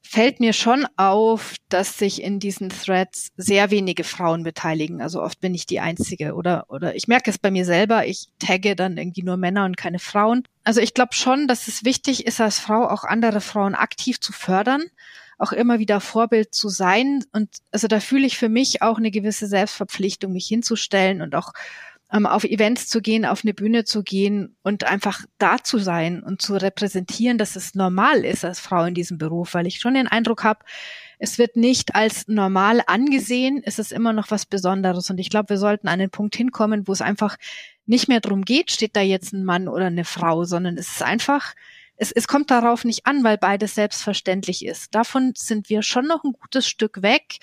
fällt 0.03 0.41
mir 0.41 0.53
schon 0.53 0.87
auf, 0.97 1.55
dass 1.69 1.97
sich 1.97 2.23
in 2.23 2.39
diesen 2.41 2.69
Threads 2.69 3.31
sehr 3.37 3.71
wenige 3.71 4.05
Frauen 4.05 4.43
beteiligen. 4.43 5.01
Also 5.01 5.23
oft 5.23 5.41
bin 5.41 5.55
ich 5.55 5.65
die 5.65 5.81
Einzige 5.81 6.35
oder, 6.35 6.67
oder 6.69 6.95
ich 6.95 7.09
merke 7.09 7.31
es 7.31 7.39
bei 7.39 7.51
mir 7.51 7.65
selber, 7.65 8.07
ich 8.07 8.29
tagge 8.39 8.77
dann 8.77 8.99
irgendwie 8.99 9.23
nur 9.23 9.37
Männer 9.37 9.65
und 9.65 9.77
keine 9.77 10.01
Frauen. 10.01 10.43
Also 10.65 10.81
ich 10.81 10.93
glaube 10.93 11.15
schon, 11.15 11.49
dass 11.49 11.69
es 11.69 11.85
wichtig 11.85 12.27
ist, 12.27 12.41
als 12.41 12.59
Frau 12.59 12.87
auch 12.89 13.05
andere 13.05 13.41
Frauen 13.41 13.75
aktiv 13.75 14.21
zu 14.21 14.33
fördern 14.33 14.83
auch 15.43 15.53
immer 15.53 15.79
wieder 15.79 16.01
Vorbild 16.01 16.55
zu 16.55 16.69
sein. 16.69 17.25
Und 17.33 17.49
also 17.73 17.89
da 17.89 18.01
fühle 18.01 18.27
ich 18.27 18.39
für 18.39 18.49
mich 18.49 18.81
auch 18.81 18.99
eine 18.99 19.11
gewisse 19.11 19.47
Selbstverpflichtung, 19.47 20.33
mich 20.33 20.47
hinzustellen 20.47 21.21
und 21.21 21.35
auch 21.35 21.53
ähm, 22.13 22.27
auf 22.27 22.45
Events 22.45 22.89
zu 22.89 23.01
gehen, 23.01 23.25
auf 23.25 23.43
eine 23.43 23.55
Bühne 23.55 23.85
zu 23.85 24.03
gehen 24.03 24.57
und 24.63 24.85
einfach 24.85 25.25
da 25.39 25.59
zu 25.63 25.79
sein 25.79 26.23
und 26.23 26.43
zu 26.43 26.55
repräsentieren, 26.55 27.39
dass 27.39 27.57
es 27.57 27.75
normal 27.75 28.25
ist 28.25 28.45
als 28.45 28.61
Frau 28.61 28.85
in 28.85 28.95
diesem 28.95 29.19
Beruf, 29.19 29.55
weil 29.55 29.67
ich 29.67 29.81
schon 29.81 29.95
den 29.95 30.09
Eindruck 30.09 30.45
habe, 30.45 30.61
es 31.19 31.39
wird 31.39 31.57
nicht 31.57 31.95
als 31.95 32.29
normal 32.29 32.83
angesehen, 32.87 33.63
es 33.65 33.79
ist 33.79 33.93
immer 33.93 34.13
noch 34.13 34.31
was 34.31 34.45
Besonderes. 34.45 35.09
Und 35.09 35.19
ich 35.19 35.31
glaube, 35.31 35.51
wir 35.51 35.59
sollten 35.59 35.89
an 35.89 35.99
den 35.99 36.11
Punkt 36.11 36.37
hinkommen, 36.37 36.87
wo 36.87 36.93
es 36.93 37.01
einfach 37.01 37.37
nicht 37.87 38.09
mehr 38.09 38.21
darum 38.21 38.45
geht, 38.45 38.71
steht 38.71 38.97
da 38.97 39.01
jetzt 39.01 39.33
ein 39.33 39.45
Mann 39.45 39.69
oder 39.69 39.87
eine 39.87 40.05
Frau, 40.05 40.45
sondern 40.45 40.77
es 40.77 40.89
ist 40.89 41.03
einfach 41.03 41.55
es, 42.03 42.11
es 42.11 42.27
kommt 42.27 42.51
darauf 42.51 42.85
nicht 42.85 43.07
an, 43.07 43.23
weil 43.23 43.39
beides 43.39 43.77
selbstverständlich 43.77 44.65
ist. 44.67 44.93
Davon 44.95 45.35
sind 45.37 45.71
wir 45.71 45.83
schon 45.83 46.07
noch 46.07 46.25
ein 46.25 46.33
gutes 46.33 46.67
Stück 46.67 47.01
weg. 47.01 47.39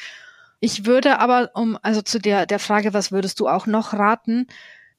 Ich 0.60 0.86
würde 0.86 1.20
aber, 1.20 1.52
um, 1.54 1.80
also 1.82 2.02
zu 2.02 2.20
der, 2.20 2.46
der 2.46 2.60
Frage, 2.60 2.94
was 2.94 3.12
würdest 3.14 3.40
du 3.40 3.48
auch 3.48 3.68
noch 3.68 3.94
raten? 3.94 4.48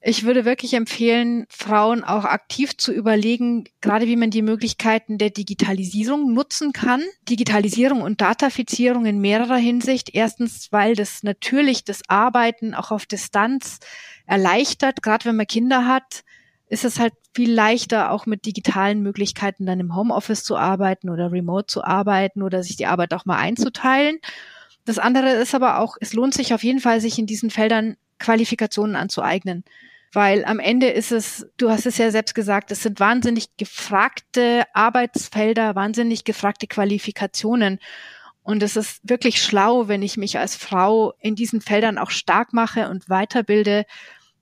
Ich 0.01 0.23
würde 0.23 0.45
wirklich 0.45 0.73
empfehlen, 0.73 1.45
Frauen 1.49 2.03
auch 2.03 2.25
aktiv 2.25 2.75
zu 2.75 2.91
überlegen, 2.91 3.65
gerade 3.81 4.07
wie 4.07 4.15
man 4.15 4.31
die 4.31 4.41
Möglichkeiten 4.41 5.19
der 5.19 5.29
Digitalisierung 5.29 6.33
nutzen 6.33 6.73
kann. 6.73 7.03
Digitalisierung 7.29 8.01
und 8.01 8.19
Datafizierung 8.19 9.05
in 9.05 9.21
mehrerer 9.21 9.57
Hinsicht. 9.57 10.09
Erstens, 10.15 10.71
weil 10.71 10.95
das 10.95 11.21
natürlich 11.21 11.85
das 11.85 12.01
Arbeiten 12.07 12.73
auch 12.73 12.89
auf 12.89 13.05
Distanz 13.05 13.77
erleichtert, 14.25 15.03
gerade 15.03 15.25
wenn 15.25 15.35
man 15.35 15.45
Kinder 15.45 15.85
hat 15.85 16.23
ist 16.71 16.85
es 16.85 16.99
halt 16.99 17.13
viel 17.33 17.53
leichter, 17.53 18.11
auch 18.11 18.25
mit 18.25 18.45
digitalen 18.45 19.01
Möglichkeiten 19.01 19.65
dann 19.65 19.79
im 19.79 19.95
Homeoffice 19.95 20.43
zu 20.43 20.57
arbeiten 20.57 21.09
oder 21.09 21.31
remote 21.31 21.67
zu 21.67 21.83
arbeiten 21.83 22.41
oder 22.41 22.63
sich 22.63 22.75
die 22.75 22.87
Arbeit 22.87 23.13
auch 23.13 23.25
mal 23.25 23.37
einzuteilen. 23.37 24.19
Das 24.85 24.99
andere 24.99 25.31
ist 25.31 25.55
aber 25.55 25.79
auch, 25.79 25.95
es 26.01 26.13
lohnt 26.13 26.33
sich 26.33 26.53
auf 26.53 26.63
jeden 26.63 26.79
Fall, 26.79 26.99
sich 26.99 27.17
in 27.19 27.27
diesen 27.27 27.49
Feldern 27.49 27.95
Qualifikationen 28.19 28.95
anzueignen. 28.95 29.63
Weil 30.13 30.43
am 30.43 30.59
Ende 30.59 30.89
ist 30.89 31.13
es, 31.13 31.47
du 31.55 31.69
hast 31.69 31.85
es 31.85 31.97
ja 31.97 32.11
selbst 32.11 32.35
gesagt, 32.35 32.71
es 32.71 32.83
sind 32.83 32.99
wahnsinnig 32.99 33.55
gefragte 33.57 34.63
Arbeitsfelder, 34.73 35.75
wahnsinnig 35.75 36.25
gefragte 36.25 36.67
Qualifikationen. 36.67 37.79
Und 38.43 38.61
es 38.61 38.75
ist 38.75 38.99
wirklich 39.07 39.41
schlau, 39.41 39.87
wenn 39.87 40.01
ich 40.01 40.17
mich 40.17 40.37
als 40.37 40.55
Frau 40.55 41.13
in 41.19 41.35
diesen 41.35 41.61
Feldern 41.61 41.97
auch 41.97 42.09
stark 42.09 42.51
mache 42.51 42.89
und 42.89 43.07
weiterbilde, 43.07 43.85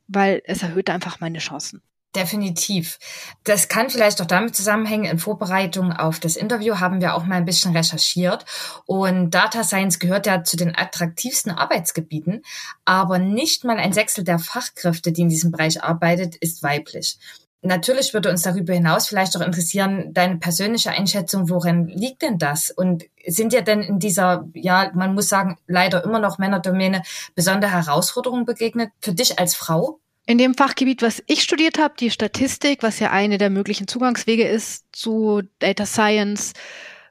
weil 0.08 0.42
es 0.46 0.64
erhöht 0.64 0.90
einfach 0.90 1.20
meine 1.20 1.40
Chancen. 1.40 1.84
Definitiv. 2.16 2.98
Das 3.44 3.68
kann 3.68 3.92
vielleicht 3.92 4.20
auch 4.20 4.26
damit 4.26 4.56
zusammenhängen, 4.56 5.06
in 5.06 5.20
Vorbereitung 5.20 5.94
auf 5.94 6.20
das 6.20 6.38
Interview 6.38 6.80
haben 6.80 7.02
wir 7.02 7.14
auch 7.14 7.24
mal 7.26 7.36
ein 7.36 7.46
bisschen 7.46 7.78
recherchiert. 7.78 8.46
Und 8.88 9.30
Data 9.36 9.64
Science 9.64 10.00
gehört 10.00 10.26
ja 10.26 10.44
zu 10.44 10.58
den 10.58 10.76
attraktivsten 10.76 11.52
Arbeitsgebieten, 11.52 12.42
aber 12.84 13.20
nicht 13.20 13.64
mal 13.64 13.78
ein 13.78 13.94
Sechstel 13.94 14.24
der 14.24 14.40
Fachkräfte, 14.40 15.12
die 15.12 15.22
in 15.22 15.30
diesem 15.30 15.52
Bereich 15.52 15.84
arbeitet, 15.84 16.36
ist 16.38 16.64
weiblich. 16.64 17.20
Natürlich 17.62 18.14
würde 18.14 18.32
uns 18.32 18.42
darüber 18.42 18.74
hinaus 18.74 19.08
vielleicht 19.08 19.38
auch 19.38 19.42
interessieren, 19.42 20.12
deine 20.14 20.38
persönliche 20.38 20.90
Einschätzung, 20.92 21.50
worin 21.50 21.88
liegt 21.90 22.24
denn 22.24 22.40
das? 22.40 22.72
Und 22.72 23.04
sind 23.28 23.54
dir 23.54 23.62
denn 23.62 23.82
in 23.82 24.00
dieser, 24.00 24.48
ja, 24.54 24.90
man 24.96 25.14
muss 25.14 25.30
sagen, 25.30 25.58
leider 25.68 26.04
immer 26.04 26.20
noch 26.20 26.40
Männerdomäne 26.40 27.04
besondere 27.36 27.72
Herausforderungen 27.72 28.46
begegnet 28.46 28.92
für 29.02 29.14
dich 29.14 29.38
als 29.38 29.56
Frau? 29.56 30.00
In 30.30 30.38
dem 30.38 30.54
Fachgebiet, 30.54 31.02
was 31.02 31.24
ich 31.26 31.42
studiert 31.42 31.80
habe, 31.80 31.96
die 32.00 32.12
Statistik, 32.12 32.84
was 32.84 33.00
ja 33.00 33.10
eine 33.10 33.40
der 33.40 33.50
möglichen 33.50 33.88
Zugangswege 33.88 34.48
ist 34.48 34.86
zu 34.92 35.42
Data 35.58 35.88
Science, 35.88 36.54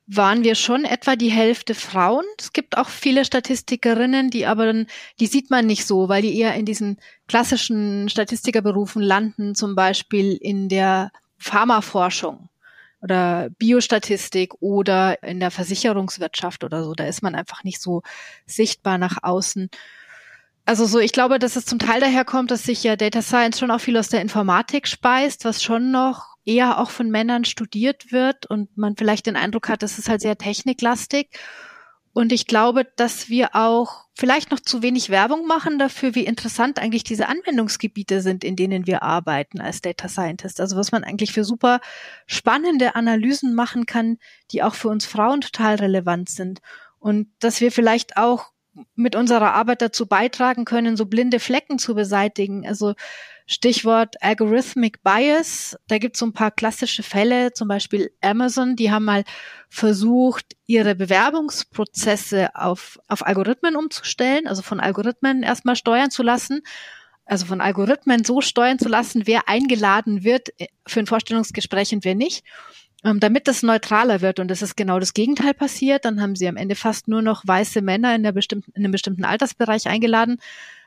waren 0.06 0.44
wir 0.44 0.54
schon 0.54 0.84
etwa 0.84 1.16
die 1.16 1.32
Hälfte 1.32 1.74
Frauen. 1.74 2.24
Es 2.38 2.52
gibt 2.52 2.78
auch 2.78 2.88
viele 2.88 3.24
Statistikerinnen, 3.24 4.30
die 4.30 4.46
aber 4.46 4.72
die 5.18 5.26
sieht 5.26 5.50
man 5.50 5.66
nicht 5.66 5.84
so, 5.84 6.08
weil 6.08 6.22
die 6.22 6.38
eher 6.38 6.54
in 6.54 6.64
diesen 6.64 6.96
klassischen 7.26 8.08
Statistikerberufen 8.08 9.02
landen, 9.02 9.56
zum 9.56 9.74
Beispiel 9.74 10.36
in 10.40 10.68
der 10.68 11.10
Pharmaforschung 11.38 12.48
oder 13.02 13.50
Biostatistik 13.58 14.54
oder 14.60 15.20
in 15.24 15.40
der 15.40 15.50
Versicherungswirtschaft 15.50 16.62
oder 16.62 16.84
so. 16.84 16.94
Da 16.94 17.06
ist 17.06 17.24
man 17.24 17.34
einfach 17.34 17.64
nicht 17.64 17.82
so 17.82 18.02
sichtbar 18.46 18.96
nach 18.96 19.24
außen. 19.24 19.70
Also 20.68 20.84
so, 20.84 20.98
ich 20.98 21.12
glaube, 21.12 21.38
dass 21.38 21.56
es 21.56 21.64
zum 21.64 21.78
Teil 21.78 21.98
daher 21.98 22.26
kommt, 22.26 22.50
dass 22.50 22.64
sich 22.64 22.84
ja 22.84 22.94
Data 22.94 23.22
Science 23.22 23.58
schon 23.58 23.70
auch 23.70 23.80
viel 23.80 23.96
aus 23.96 24.10
der 24.10 24.20
Informatik 24.20 24.86
speist, 24.86 25.46
was 25.46 25.62
schon 25.62 25.90
noch 25.90 26.36
eher 26.44 26.78
auch 26.78 26.90
von 26.90 27.08
Männern 27.08 27.46
studiert 27.46 28.12
wird 28.12 28.44
und 28.44 28.76
man 28.76 28.94
vielleicht 28.94 29.24
den 29.24 29.36
Eindruck 29.36 29.70
hat, 29.70 29.82
das 29.82 29.98
ist 29.98 30.10
halt 30.10 30.20
sehr 30.20 30.36
techniklastig. 30.36 31.30
Und 32.12 32.34
ich 32.34 32.46
glaube, 32.46 32.86
dass 32.96 33.30
wir 33.30 33.56
auch 33.56 34.04
vielleicht 34.12 34.50
noch 34.50 34.60
zu 34.60 34.82
wenig 34.82 35.08
Werbung 35.08 35.46
machen 35.46 35.78
dafür, 35.78 36.14
wie 36.14 36.26
interessant 36.26 36.78
eigentlich 36.78 37.02
diese 37.02 37.28
Anwendungsgebiete 37.28 38.20
sind, 38.20 38.44
in 38.44 38.54
denen 38.54 38.86
wir 38.86 39.02
arbeiten 39.02 39.62
als 39.62 39.80
Data 39.80 40.06
Scientist. 40.06 40.60
Also 40.60 40.76
was 40.76 40.92
man 40.92 41.02
eigentlich 41.02 41.32
für 41.32 41.44
super 41.44 41.80
spannende 42.26 42.94
Analysen 42.94 43.54
machen 43.54 43.86
kann, 43.86 44.18
die 44.50 44.62
auch 44.62 44.74
für 44.74 44.90
uns 44.90 45.06
Frauen 45.06 45.40
total 45.40 45.76
relevant 45.76 46.28
sind. 46.28 46.60
Und 46.98 47.28
dass 47.38 47.62
wir 47.62 47.72
vielleicht 47.72 48.18
auch 48.18 48.50
mit 48.94 49.16
unserer 49.16 49.54
Arbeit 49.54 49.82
dazu 49.82 50.06
beitragen 50.06 50.64
können, 50.64 50.96
so 50.96 51.06
blinde 51.06 51.40
Flecken 51.40 51.78
zu 51.78 51.94
beseitigen. 51.94 52.66
Also 52.66 52.94
Stichwort 53.46 54.22
Algorithmic 54.22 55.02
Bias. 55.02 55.78
Da 55.88 55.96
gibt 55.96 56.16
es 56.16 56.20
so 56.20 56.26
ein 56.26 56.34
paar 56.34 56.50
klassische 56.50 57.02
Fälle, 57.02 57.54
zum 57.54 57.66
Beispiel 57.66 58.10
Amazon, 58.20 58.76
die 58.76 58.90
haben 58.90 59.06
mal 59.06 59.24
versucht, 59.70 60.54
ihre 60.66 60.94
Bewerbungsprozesse 60.94 62.54
auf, 62.54 62.98
auf 63.08 63.26
Algorithmen 63.26 63.74
umzustellen, 63.74 64.46
also 64.46 64.60
von 64.60 64.80
Algorithmen 64.80 65.42
erstmal 65.42 65.76
steuern 65.76 66.10
zu 66.10 66.22
lassen. 66.22 66.60
Also 67.24 67.46
von 67.46 67.60
Algorithmen 67.60 68.24
so 68.24 68.40
steuern 68.40 68.78
zu 68.78 68.88
lassen, 68.88 69.26
wer 69.26 69.48
eingeladen 69.48 70.24
wird 70.24 70.48
für 70.86 71.00
ein 71.00 71.06
Vorstellungsgespräch 71.06 71.92
und 71.94 72.04
wer 72.04 72.14
nicht 72.14 72.44
ähm, 73.04 73.20
damit 73.20 73.48
das 73.48 73.62
neutraler 73.62 74.20
wird. 74.20 74.40
Und 74.40 74.48
das 74.48 74.62
ist 74.62 74.76
genau 74.76 74.98
das 74.98 75.14
Gegenteil 75.14 75.54
passiert. 75.54 76.04
Dann 76.04 76.20
haben 76.20 76.36
sie 76.36 76.48
am 76.48 76.56
Ende 76.56 76.74
fast 76.74 77.08
nur 77.08 77.22
noch 77.22 77.46
weiße 77.46 77.80
Männer 77.82 78.14
in, 78.14 78.22
der 78.22 78.32
bestimmten, 78.32 78.72
in 78.72 78.84
einem 78.84 78.92
bestimmten 78.92 79.24
Altersbereich 79.24 79.88
eingeladen, 79.88 80.38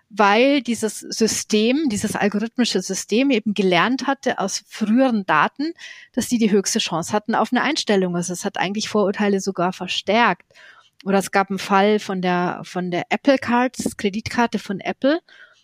weil 0.10 0.62
dieses 0.62 1.00
System, 1.00 1.88
dieses 1.88 2.16
algorithmische 2.16 2.82
System 2.82 3.30
eben 3.32 3.54
gelernt 3.54 4.08
hatte 4.08 4.40
aus 4.40 4.64
früheren 4.68 5.26
Daten, 5.26 5.74
dass 6.12 6.28
die 6.28 6.38
die 6.38 6.52
höchste 6.52 6.80
Chance 6.80 7.14
hatten 7.14 7.34
auf 7.34 7.54
eine 7.54 7.62
Einstellung. 7.62 8.16
Also 8.16 8.34
es 8.34 8.44
hat 8.44 8.58
eigentlich 8.58 8.90
Vorurteile 8.90 9.40
sogar 9.40 9.72
verstärkt. 9.72 10.52
Oder 11.06 11.18
es 11.18 11.32
gab 11.32 11.50
einen 11.50 11.60
Fall 11.60 12.00
von 12.00 12.22
der, 12.22 12.62
von 12.64 12.92
der 12.92 13.06
Apple 13.10 13.38
Cards, 13.38 13.98
Kreditkarte 13.98 14.60
von 14.60 14.82
Apple, 14.82 15.22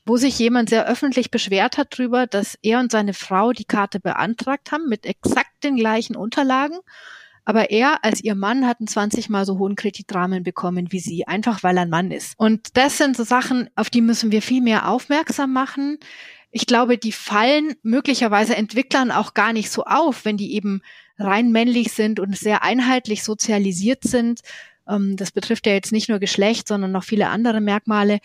wo 0.07 0.17
sich 0.17 0.39
jemand 0.39 0.69
sehr 0.69 0.87
öffentlich 0.87 1.29
beschwert 1.31 1.77
hat 1.77 1.97
darüber, 1.97 2.27
dass 2.27 2.57
er 2.61 2.79
und 2.79 2.91
seine 2.91 3.13
Frau 3.13 3.51
die 3.51 3.65
Karte 3.65 3.99
beantragt 3.99 4.71
haben 4.71 4.87
mit 4.87 5.05
exakt 5.05 5.63
den 5.63 5.75
gleichen 5.75 6.15
Unterlagen 6.15 6.77
aber 7.47 7.71
er 7.71 8.03
als 8.03 8.21
ihr 8.21 8.35
Mann 8.35 8.67
hatten 8.67 8.87
20 8.87 9.29
mal 9.29 9.45
so 9.45 9.57
hohen 9.57 9.77
Kreditrahmen 9.77 10.43
bekommen 10.43 10.91
wie 10.91 10.99
sie, 10.99 11.25
einfach 11.25 11.63
weil 11.63 11.77
er 11.77 11.83
ein 11.83 11.89
Mann 11.89 12.11
ist. 12.11 12.33
Und 12.37 12.75
das 12.75 12.97
sind 12.97 13.15
so 13.15 13.23
Sachen, 13.23 13.69
auf 13.77 13.89
die 13.89 14.01
müssen 14.01 14.33
wir 14.33 14.41
viel 14.41 14.61
mehr 14.61 14.89
aufmerksam 14.89 15.53
machen. 15.53 15.97
Ich 16.51 16.65
glaube, 16.65 16.97
die 16.97 17.13
fallen 17.13 17.75
möglicherweise 17.83 18.57
Entwicklern 18.57 19.11
auch 19.11 19.33
gar 19.33 19.53
nicht 19.53 19.71
so 19.71 19.85
auf, 19.85 20.25
wenn 20.25 20.35
die 20.35 20.55
eben 20.55 20.81
rein 21.17 21.53
männlich 21.53 21.93
sind 21.93 22.19
und 22.19 22.37
sehr 22.37 22.63
einheitlich 22.63 23.23
sozialisiert 23.23 24.03
sind. 24.03 24.41
Ähm, 24.85 25.15
das 25.15 25.31
betrifft 25.31 25.67
ja 25.67 25.73
jetzt 25.73 25.93
nicht 25.93 26.09
nur 26.09 26.19
Geschlecht, 26.19 26.67
sondern 26.67 26.91
noch 26.91 27.05
viele 27.05 27.29
andere 27.29 27.61
Merkmale 27.61 28.19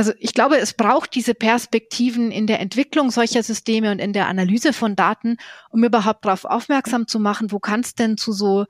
also 0.00 0.14
ich 0.18 0.32
glaube, 0.32 0.56
es 0.56 0.72
braucht 0.72 1.14
diese 1.14 1.34
Perspektiven 1.34 2.30
in 2.30 2.46
der 2.46 2.58
Entwicklung 2.58 3.10
solcher 3.10 3.42
Systeme 3.42 3.90
und 3.90 3.98
in 3.98 4.14
der 4.14 4.28
Analyse 4.28 4.72
von 4.72 4.96
Daten, 4.96 5.36
um 5.68 5.84
überhaupt 5.84 6.24
darauf 6.24 6.46
aufmerksam 6.46 7.06
zu 7.06 7.20
machen, 7.20 7.52
wo 7.52 7.58
kann 7.58 7.80
es 7.80 7.94
denn 7.96 8.16
zu 8.16 8.32
so 8.32 8.64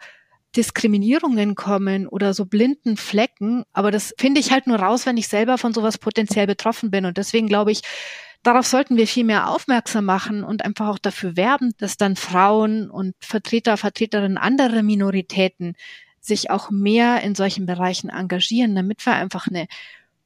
Diskriminierungen 0.56 1.54
kommen 1.54 2.08
oder 2.08 2.34
so 2.34 2.46
blinden 2.46 2.96
Flecken. 2.96 3.62
Aber 3.72 3.92
das 3.92 4.12
finde 4.18 4.40
ich 4.40 4.50
halt 4.50 4.66
nur 4.66 4.80
raus, 4.80 5.06
wenn 5.06 5.16
ich 5.16 5.28
selber 5.28 5.56
von 5.56 5.72
sowas 5.72 5.98
potenziell 5.98 6.48
betroffen 6.48 6.90
bin. 6.90 7.06
Und 7.06 7.16
deswegen 7.16 7.46
glaube 7.46 7.70
ich, 7.70 7.82
darauf 8.42 8.66
sollten 8.66 8.96
wir 8.96 9.06
viel 9.06 9.22
mehr 9.22 9.50
aufmerksam 9.50 10.06
machen 10.06 10.42
und 10.42 10.64
einfach 10.64 10.88
auch 10.88 10.98
dafür 10.98 11.36
werben, 11.36 11.74
dass 11.78 11.96
dann 11.96 12.16
Frauen 12.16 12.90
und 12.90 13.14
Vertreter, 13.20 13.76
Vertreterinnen 13.76 14.36
anderer 14.36 14.82
Minoritäten 14.82 15.76
sich 16.18 16.50
auch 16.50 16.72
mehr 16.72 17.22
in 17.22 17.36
solchen 17.36 17.66
Bereichen 17.66 18.10
engagieren, 18.10 18.74
damit 18.74 19.06
wir 19.06 19.12
einfach 19.12 19.46
eine 19.46 19.68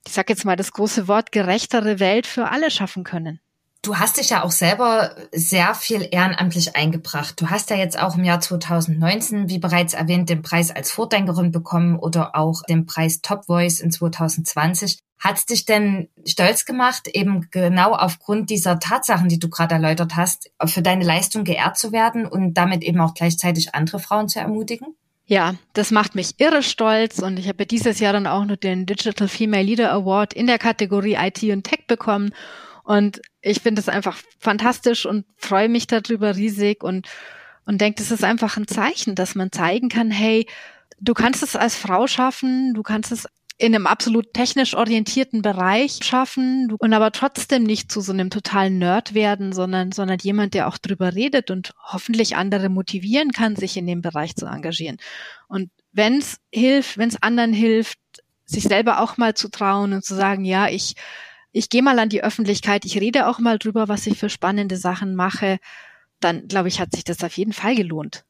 ich 0.06 0.12
sage 0.12 0.32
jetzt 0.32 0.44
mal 0.44 0.56
das 0.56 0.72
große 0.72 1.08
Wort, 1.08 1.32
gerechtere 1.32 2.00
Welt 2.00 2.26
für 2.26 2.50
alle 2.50 2.70
schaffen 2.70 3.04
können. 3.04 3.40
Du 3.84 3.98
hast 3.98 4.16
dich 4.16 4.30
ja 4.30 4.44
auch 4.44 4.50
selber 4.50 5.14
sehr 5.30 5.74
viel 5.74 6.08
ehrenamtlich 6.10 6.74
eingebracht. 6.74 7.38
Du 7.38 7.50
hast 7.50 7.68
ja 7.68 7.76
jetzt 7.76 7.98
auch 7.98 8.16
im 8.16 8.24
Jahr 8.24 8.40
2019, 8.40 9.50
wie 9.50 9.58
bereits 9.58 9.92
erwähnt, 9.92 10.30
den 10.30 10.40
Preis 10.40 10.70
als 10.70 10.90
Vordenkerin 10.90 11.52
bekommen 11.52 11.98
oder 11.98 12.34
auch 12.34 12.62
den 12.62 12.86
Preis 12.86 13.20
Top 13.20 13.44
Voice 13.44 13.80
in 13.80 13.90
2020. 13.90 15.00
Hat 15.18 15.36
es 15.36 15.44
dich 15.44 15.66
denn 15.66 16.08
stolz 16.26 16.64
gemacht, 16.64 17.08
eben 17.08 17.48
genau 17.50 17.92
aufgrund 17.92 18.48
dieser 18.48 18.78
Tatsachen, 18.78 19.28
die 19.28 19.38
du 19.38 19.50
gerade 19.50 19.74
erläutert 19.74 20.16
hast, 20.16 20.50
für 20.64 20.80
deine 20.80 21.04
Leistung 21.04 21.44
geehrt 21.44 21.76
zu 21.76 21.92
werden 21.92 22.24
und 22.26 22.54
damit 22.54 22.82
eben 22.82 23.00
auch 23.02 23.12
gleichzeitig 23.12 23.74
andere 23.74 23.98
Frauen 23.98 24.28
zu 24.28 24.38
ermutigen? 24.38 24.96
Ja, 25.26 25.54
das 25.72 25.90
macht 25.90 26.14
mich 26.14 26.34
irre 26.38 26.62
stolz 26.62 27.18
und 27.18 27.38
ich 27.38 27.48
habe 27.48 27.64
dieses 27.64 27.98
Jahr 27.98 28.12
dann 28.12 28.26
auch 28.26 28.44
noch 28.44 28.56
den 28.56 28.84
Digital 28.84 29.28
Female 29.28 29.62
Leader 29.62 29.92
Award 29.92 30.34
in 30.34 30.46
der 30.46 30.58
Kategorie 30.58 31.16
IT 31.18 31.42
und 31.44 31.64
Tech 31.64 31.86
bekommen 31.86 32.34
und 32.82 33.22
ich 33.40 33.60
finde 33.60 33.80
es 33.80 33.88
einfach 33.88 34.18
fantastisch 34.38 35.06
und 35.06 35.24
freue 35.38 35.70
mich 35.70 35.86
darüber 35.86 36.36
riesig 36.36 36.84
und 36.84 37.08
und 37.66 37.80
denke, 37.80 38.02
das 38.02 38.10
ist 38.10 38.24
einfach 38.24 38.58
ein 38.58 38.66
Zeichen, 38.66 39.14
dass 39.14 39.34
man 39.34 39.50
zeigen 39.50 39.88
kann, 39.88 40.10
hey, 40.10 40.46
du 41.00 41.14
kannst 41.14 41.42
es 41.42 41.56
als 41.56 41.74
Frau 41.74 42.06
schaffen, 42.06 42.74
du 42.74 42.82
kannst 42.82 43.10
es 43.10 43.26
in 43.56 43.74
einem 43.74 43.86
absolut 43.86 44.34
technisch 44.34 44.74
orientierten 44.74 45.40
Bereich 45.40 46.00
schaffen 46.02 46.74
und 46.78 46.92
aber 46.92 47.12
trotzdem 47.12 47.62
nicht 47.62 47.90
zu 47.90 48.00
so 48.00 48.12
einem 48.12 48.28
totalen 48.30 48.78
Nerd 48.78 49.14
werden, 49.14 49.52
sondern, 49.52 49.92
sondern 49.92 50.18
jemand, 50.20 50.54
der 50.54 50.66
auch 50.66 50.76
drüber 50.76 51.14
redet 51.14 51.50
und 51.50 51.72
hoffentlich 51.80 52.34
andere 52.34 52.68
motivieren 52.68 53.30
kann, 53.30 53.54
sich 53.54 53.76
in 53.76 53.86
dem 53.86 54.02
Bereich 54.02 54.34
zu 54.34 54.46
engagieren. 54.46 54.96
Und 55.46 55.70
wenn 55.92 56.18
es 56.18 56.38
hilft, 56.52 56.98
wenn 56.98 57.08
es 57.08 57.22
anderen 57.22 57.52
hilft, 57.52 57.98
sich 58.44 58.64
selber 58.64 59.00
auch 59.00 59.16
mal 59.18 59.34
zu 59.34 59.48
trauen 59.48 59.92
und 59.92 60.04
zu 60.04 60.16
sagen, 60.16 60.44
ja, 60.44 60.68
ich, 60.68 60.94
ich 61.52 61.68
gehe 61.68 61.82
mal 61.82 61.98
an 62.00 62.08
die 62.08 62.24
Öffentlichkeit, 62.24 62.84
ich 62.84 63.00
rede 63.00 63.28
auch 63.28 63.38
mal 63.38 63.58
drüber, 63.58 63.86
was 63.86 64.06
ich 64.08 64.18
für 64.18 64.28
spannende 64.28 64.76
Sachen 64.76 65.14
mache, 65.14 65.58
dann 66.18 66.48
glaube 66.48 66.68
ich, 66.68 66.80
hat 66.80 66.92
sich 66.92 67.04
das 67.04 67.22
auf 67.22 67.36
jeden 67.36 67.52
Fall 67.52 67.76
gelohnt. 67.76 68.24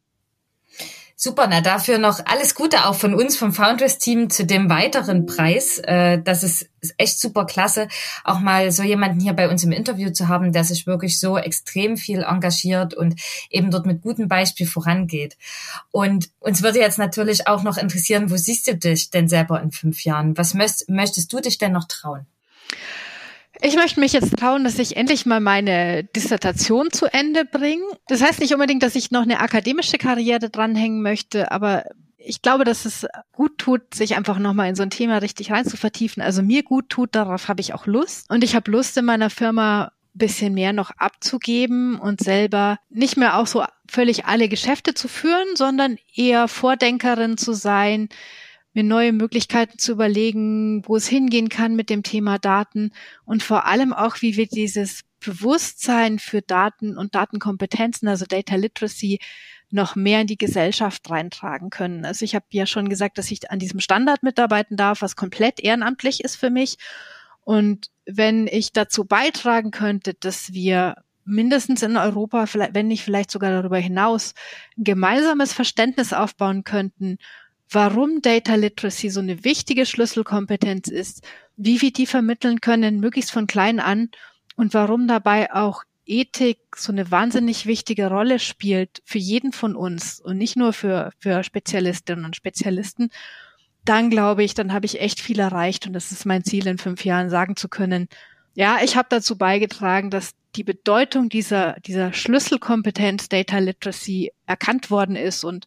Super, 1.17 1.47
na 1.49 1.61
dafür 1.61 1.99
noch 1.99 2.19
alles 2.27 2.57
Gute 2.57 2.87
auch 2.87 2.97
von 2.97 3.15
uns 3.15 3.37
vom 3.37 3.53
Founders 3.53 3.99
Team 3.99 4.31
zu 4.31 4.45
dem 4.45 4.69
weiteren 4.69 5.27
Preis. 5.27 5.79
Äh, 5.79 6.21
das 6.21 6.43
ist 6.43 6.69
echt 6.99 7.21
super 7.21 7.47
klasse, 7.47 7.87
auch 8.25 8.41
mal 8.41 8.73
so 8.73 8.83
jemanden 8.83 9.21
hier 9.21 9.33
bei 9.33 9.49
uns 9.49 9.63
im 9.63 9.71
Interview 9.71 10.11
zu 10.11 10.27
haben, 10.27 10.53
der 10.53 10.65
sich 10.65 10.89
wirklich 10.89 11.21
so 11.21 11.39
extrem 11.39 11.97
viel 11.97 12.23
engagiert 12.25 12.95
und 12.95 13.21
eben 13.49 13.71
dort 13.71 13.87
mit 13.87 14.03
gutem 14.03 14.27
Beispiel 14.27 14.67
vorangeht. 14.67 15.37
Und 15.93 16.31
uns 16.41 16.63
würde 16.65 16.81
jetzt 16.81 16.99
natürlich 16.99 17.47
auch 17.47 17.63
noch 17.63 17.77
interessieren, 17.77 18.31
wo 18.31 18.37
siehst 18.37 18.67
du 18.67 18.75
dich 18.75 19.11
denn 19.11 19.29
selber 19.29 19.63
in 19.63 19.71
fünf 19.71 20.03
Jahren? 20.05 20.37
Was 20.37 20.53
möchtest 20.55 21.33
du 21.33 21.41
dich 21.41 21.59
denn 21.59 21.73
noch 21.73 21.85
trauen? 21.85 22.27
Ich 23.61 23.77
möchte 23.77 24.01
mich 24.01 24.13
jetzt 24.13 24.37
trauen, 24.37 24.65
dass 24.65 24.79
ich 24.79 24.97
endlich 24.97 25.27
mal 25.27 25.41
meine 25.41 26.05
Dissertation 26.05 26.91
zu 26.91 27.07
Ende 27.07 27.45
bringe. 27.45 27.85
Das 28.09 28.23
heißt 28.23 28.41
nicht 28.41 28.53
unbedingt, 28.53 28.83
dass 28.83 28.95
ich 28.95 29.11
noch 29.11 29.23
eine 29.23 29.41
akademische 29.41 29.99
Karriere 29.99 30.51
dranhängen 30.51 31.03
möchte, 31.03 31.51
aber 31.53 31.85
ich 32.19 32.43
glaube, 32.43 32.65
dass 32.65 32.85
es 32.85 33.07
gut 33.33 33.59
tut, 33.59 33.95
sich 33.95 34.17
einfach 34.17 34.39
nochmal 34.39 34.69
in 34.69 34.75
so 34.75 34.83
ein 34.83 34.91
Thema 34.91 35.19
richtig 35.19 35.51
rein 35.51 35.67
zu 35.67 35.77
vertiefen. 35.77 36.23
Also 36.23 36.43
mir 36.43 36.63
gut 36.63 36.89
tut, 36.89 37.15
darauf 37.15 37.49
habe 37.49 37.61
ich 37.61 37.75
auch 37.75 37.87
Lust. 37.87 38.31
Und 38.31 38.43
ich 38.43 38.55
habe 38.55 38.71
Lust, 38.71 38.97
in 38.97 39.05
meiner 39.05 39.31
Firma 39.31 39.93
bisschen 40.15 40.55
mehr 40.55 40.73
noch 40.73 40.93
abzugeben 40.97 41.99
und 41.99 42.21
selber 42.21 42.79
nicht 42.89 43.17
mehr 43.17 43.37
auch 43.37 43.47
so 43.47 43.65
völlig 43.89 44.27
alle 44.27 44.49
Geschäfte 44.49 44.95
zu 44.95 45.09
führen, 45.09 45.57
sondern 45.57 45.99
eher 46.15 46.49
Vordenkerin 46.49 47.37
zu 47.37 47.53
sein, 47.53 48.09
mir 48.75 48.85
neue 48.85 49.13
Möglichkeiten 49.13 49.79
zu 49.79 49.93
überlegen, 49.93 50.83
wo 50.87 50.97
es 50.97 51.07
hingehen 51.07 51.49
kann 51.49 51.77
mit 51.77 51.89
dem 51.89 52.03
Thema 52.03 52.39
Daten 52.39 52.91
und 53.25 53.43
vor 53.43 53.67
allem 53.67 53.93
auch, 53.93 54.21
wie 54.21 54.37
wir 54.37 54.47
dieses 54.47 55.03
Bewusstsein 55.25 56.19
für 56.19 56.43
Daten 56.43 56.99
und 56.99 57.15
Datenkompetenzen, 57.15 58.09
also 58.09 58.27
Data 58.27 58.57
Literacy, 58.57 59.21
noch 59.71 59.97
mehr 59.97 60.21
in 60.21 60.27
die 60.27 60.39
Gesellschaft 60.39 61.09
reintragen 61.11 61.71
können. 61.71 62.05
Also 62.05 62.25
ich 62.25 62.35
habe 62.35 62.45
ja 62.51 62.67
schon 62.67 62.89
gesagt, 62.89 63.19
dass 63.19 63.31
ich 63.31 63.51
an 63.51 63.59
diesem 63.59 63.81
Standard 63.81 64.23
mitarbeiten 64.23 64.77
darf, 64.77 65.03
was 65.03 65.17
komplett 65.17 65.61
ehrenamtlich 65.61 66.23
ist 66.23 66.37
für 66.37 66.51
mich. 66.51 66.77
Und 67.43 67.91
wenn 68.07 68.47
ich 68.47 68.73
dazu 68.73 69.05
beitragen 69.05 69.71
könnte, 69.71 70.15
dass 70.15 70.53
wir 70.53 70.97
mindestens 71.25 71.83
in 71.83 71.97
Europa, 71.97 72.47
wenn 72.73 72.89
nicht 72.89 73.03
vielleicht 73.03 73.31
sogar 73.31 73.51
darüber 73.51 73.79
hinaus, 73.79 74.35
ein 74.77 74.85
gemeinsames 74.85 75.53
Verständnis 75.53 76.13
aufbauen 76.13 76.65
könnten, 76.65 77.19
warum 77.71 78.23
Data 78.23 78.55
Literacy 78.55 79.11
so 79.11 79.21
eine 79.21 79.45
wichtige 79.45 79.87
Schlüsselkompetenz 79.87 80.89
ist, 80.89 81.23
wie 81.57 81.81
wir 81.81 81.93
die 81.93 82.07
vermitteln 82.07 82.61
können, 82.61 83.01
möglichst 83.01 83.33
von 83.33 83.47
klein 83.47 83.81
an 83.81 84.11
und 84.57 84.75
warum 84.75 85.09
dabei 85.09 85.53
auch 85.53 85.85
Ethik 86.07 86.59
so 86.77 86.93
eine 86.93 87.11
wahnsinnig 87.11 87.67
wichtige 87.67 88.09
Rolle 88.09 88.39
spielt 88.39 89.03
für 89.05 89.19
jeden 89.19 89.53
von 89.53 89.75
uns 89.75 90.21
und 90.21 90.37
nicht 90.37 90.57
nur 90.57 90.73
für, 90.73 91.11
für 91.19 91.43
Spezialistinnen 91.43 92.25
und 92.25 92.37
Spezialisten, 92.37 93.11
dann 93.85 94.11
glaube 94.11 94.45
ich, 94.45 94.55
dann 94.55 94.73
habe 94.73 94.87
ich 94.87 95.01
echt 95.01 95.21
viel 95.21 95.39
erreicht 95.39 95.87
und 95.87 95.93
das 95.93 96.13
ist 96.13 96.27
mein 96.27 96.45
Ziel 96.45 96.67
in 96.67 96.79
fünf 96.79 97.05
Jahren, 97.05 97.31
sagen 97.31 97.57
zu 97.57 97.69
können, 97.69 98.09
ja, 98.55 98.79
ich 98.83 98.97
habe 98.97 99.09
dazu 99.11 99.37
beigetragen, 99.37 100.11
dass 100.11 100.35
die 100.55 100.65
Bedeutung 100.65 101.29
dieser, 101.29 101.75
dieser 101.81 102.13
Schlüsselkompetenz 102.13 103.29
Data 103.29 103.59
Literacy 103.59 104.33
erkannt 104.47 104.91
worden 104.91 105.17
ist 105.17 105.43
und 105.43 105.67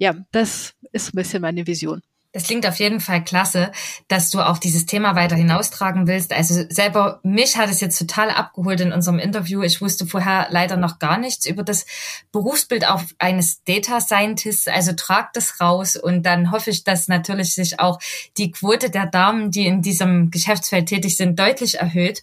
ja, 0.00 0.14
das 0.32 0.72
ist 0.92 1.12
ein 1.12 1.16
bisschen 1.16 1.42
meine 1.42 1.66
Vision. 1.66 2.02
Das 2.32 2.44
klingt 2.44 2.64
auf 2.64 2.76
jeden 2.76 3.00
Fall 3.00 3.24
klasse, 3.24 3.72
dass 4.06 4.30
du 4.30 4.40
auch 4.40 4.58
dieses 4.58 4.86
Thema 4.86 5.16
weiter 5.16 5.34
hinaustragen 5.34 6.06
willst. 6.06 6.32
Also 6.32 6.64
selber 6.68 7.18
mich 7.24 7.56
hat 7.56 7.68
es 7.68 7.80
jetzt 7.80 7.98
total 7.98 8.30
abgeholt 8.30 8.80
in 8.80 8.92
unserem 8.92 9.18
Interview. 9.18 9.62
Ich 9.62 9.80
wusste 9.80 10.06
vorher 10.06 10.46
leider 10.50 10.76
noch 10.76 11.00
gar 11.00 11.18
nichts 11.18 11.44
über 11.44 11.64
das 11.64 11.86
Berufsbild 12.30 12.86
auch 12.86 13.02
eines 13.18 13.64
Data 13.64 14.00
Scientists. 14.00 14.68
Also 14.68 14.92
trag 14.92 15.32
das 15.32 15.60
raus 15.60 15.96
und 15.96 16.24
dann 16.24 16.52
hoffe 16.52 16.70
ich, 16.70 16.84
dass 16.84 17.08
natürlich 17.08 17.54
sich 17.54 17.80
auch 17.80 17.98
die 18.36 18.52
Quote 18.52 18.90
der 18.90 19.06
Damen, 19.06 19.50
die 19.50 19.66
in 19.66 19.82
diesem 19.82 20.30
Geschäftsfeld 20.30 20.88
tätig 20.88 21.16
sind, 21.16 21.36
deutlich 21.36 21.78
erhöht. 21.80 22.22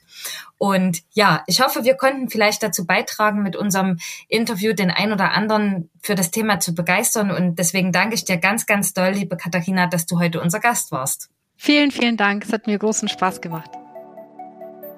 Und 0.58 1.04
ja, 1.12 1.43
ich 1.48 1.62
hoffe, 1.62 1.84
wir 1.84 1.96
konnten 1.96 2.30
vielleicht 2.30 2.63
dazu 2.63 2.86
beitragen, 2.86 3.43
mit 3.43 3.56
unserem 3.56 3.98
Interview 4.28 4.74
den 4.74 4.91
ein 4.91 5.12
oder 5.12 5.32
anderen 5.32 5.89
für 6.02 6.15
das 6.15 6.32
Thema 6.32 6.60
zu 6.60 6.74
begeistern. 6.74 7.32
Und 7.32 7.60
deswegen 7.60 7.91
danke 7.91 8.15
ich 8.15 8.26
dir 8.26 8.38
ganz, 8.38 8.65
ganz 8.65 8.93
doll, 8.93 9.12
liebe 9.12 9.38
Katharina, 9.38 9.88
dass 9.88 10.06
du 10.06 10.20
heute 10.20 10.41
unser 10.41 10.60
Gast 10.60 10.91
warst. 10.91 11.30
Vielen, 11.56 11.91
vielen 11.91 12.17
Dank. 12.17 12.46
Es 12.46 12.54
hat 12.54 12.67
mir 12.67 12.78
großen 12.78 13.08
Spaß 13.08 13.41
gemacht. 13.41 13.70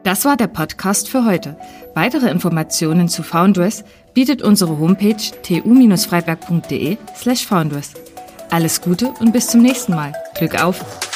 Das 0.04 0.24
war 0.24 0.38
der 0.38 0.48
Podcast 0.48 1.10
für 1.10 1.26
heute. 1.26 1.58
Weitere 1.94 2.30
Informationen 2.30 3.10
zu 3.10 3.22
Foundress 3.22 3.84
bietet 4.14 4.42
unsere 4.42 4.80
Homepage 4.80 5.18
tu-freiberg.de 5.44 6.98
slash 7.16 7.46
foundress. 7.46 7.94
Alles 8.50 8.82
Gute 8.82 9.10
und 9.20 9.34
bis 9.34 9.48
zum 9.48 9.62
nächsten 9.62 9.94
Mal. 9.94 10.14
Glück 10.36 10.62
auf! 10.62 11.09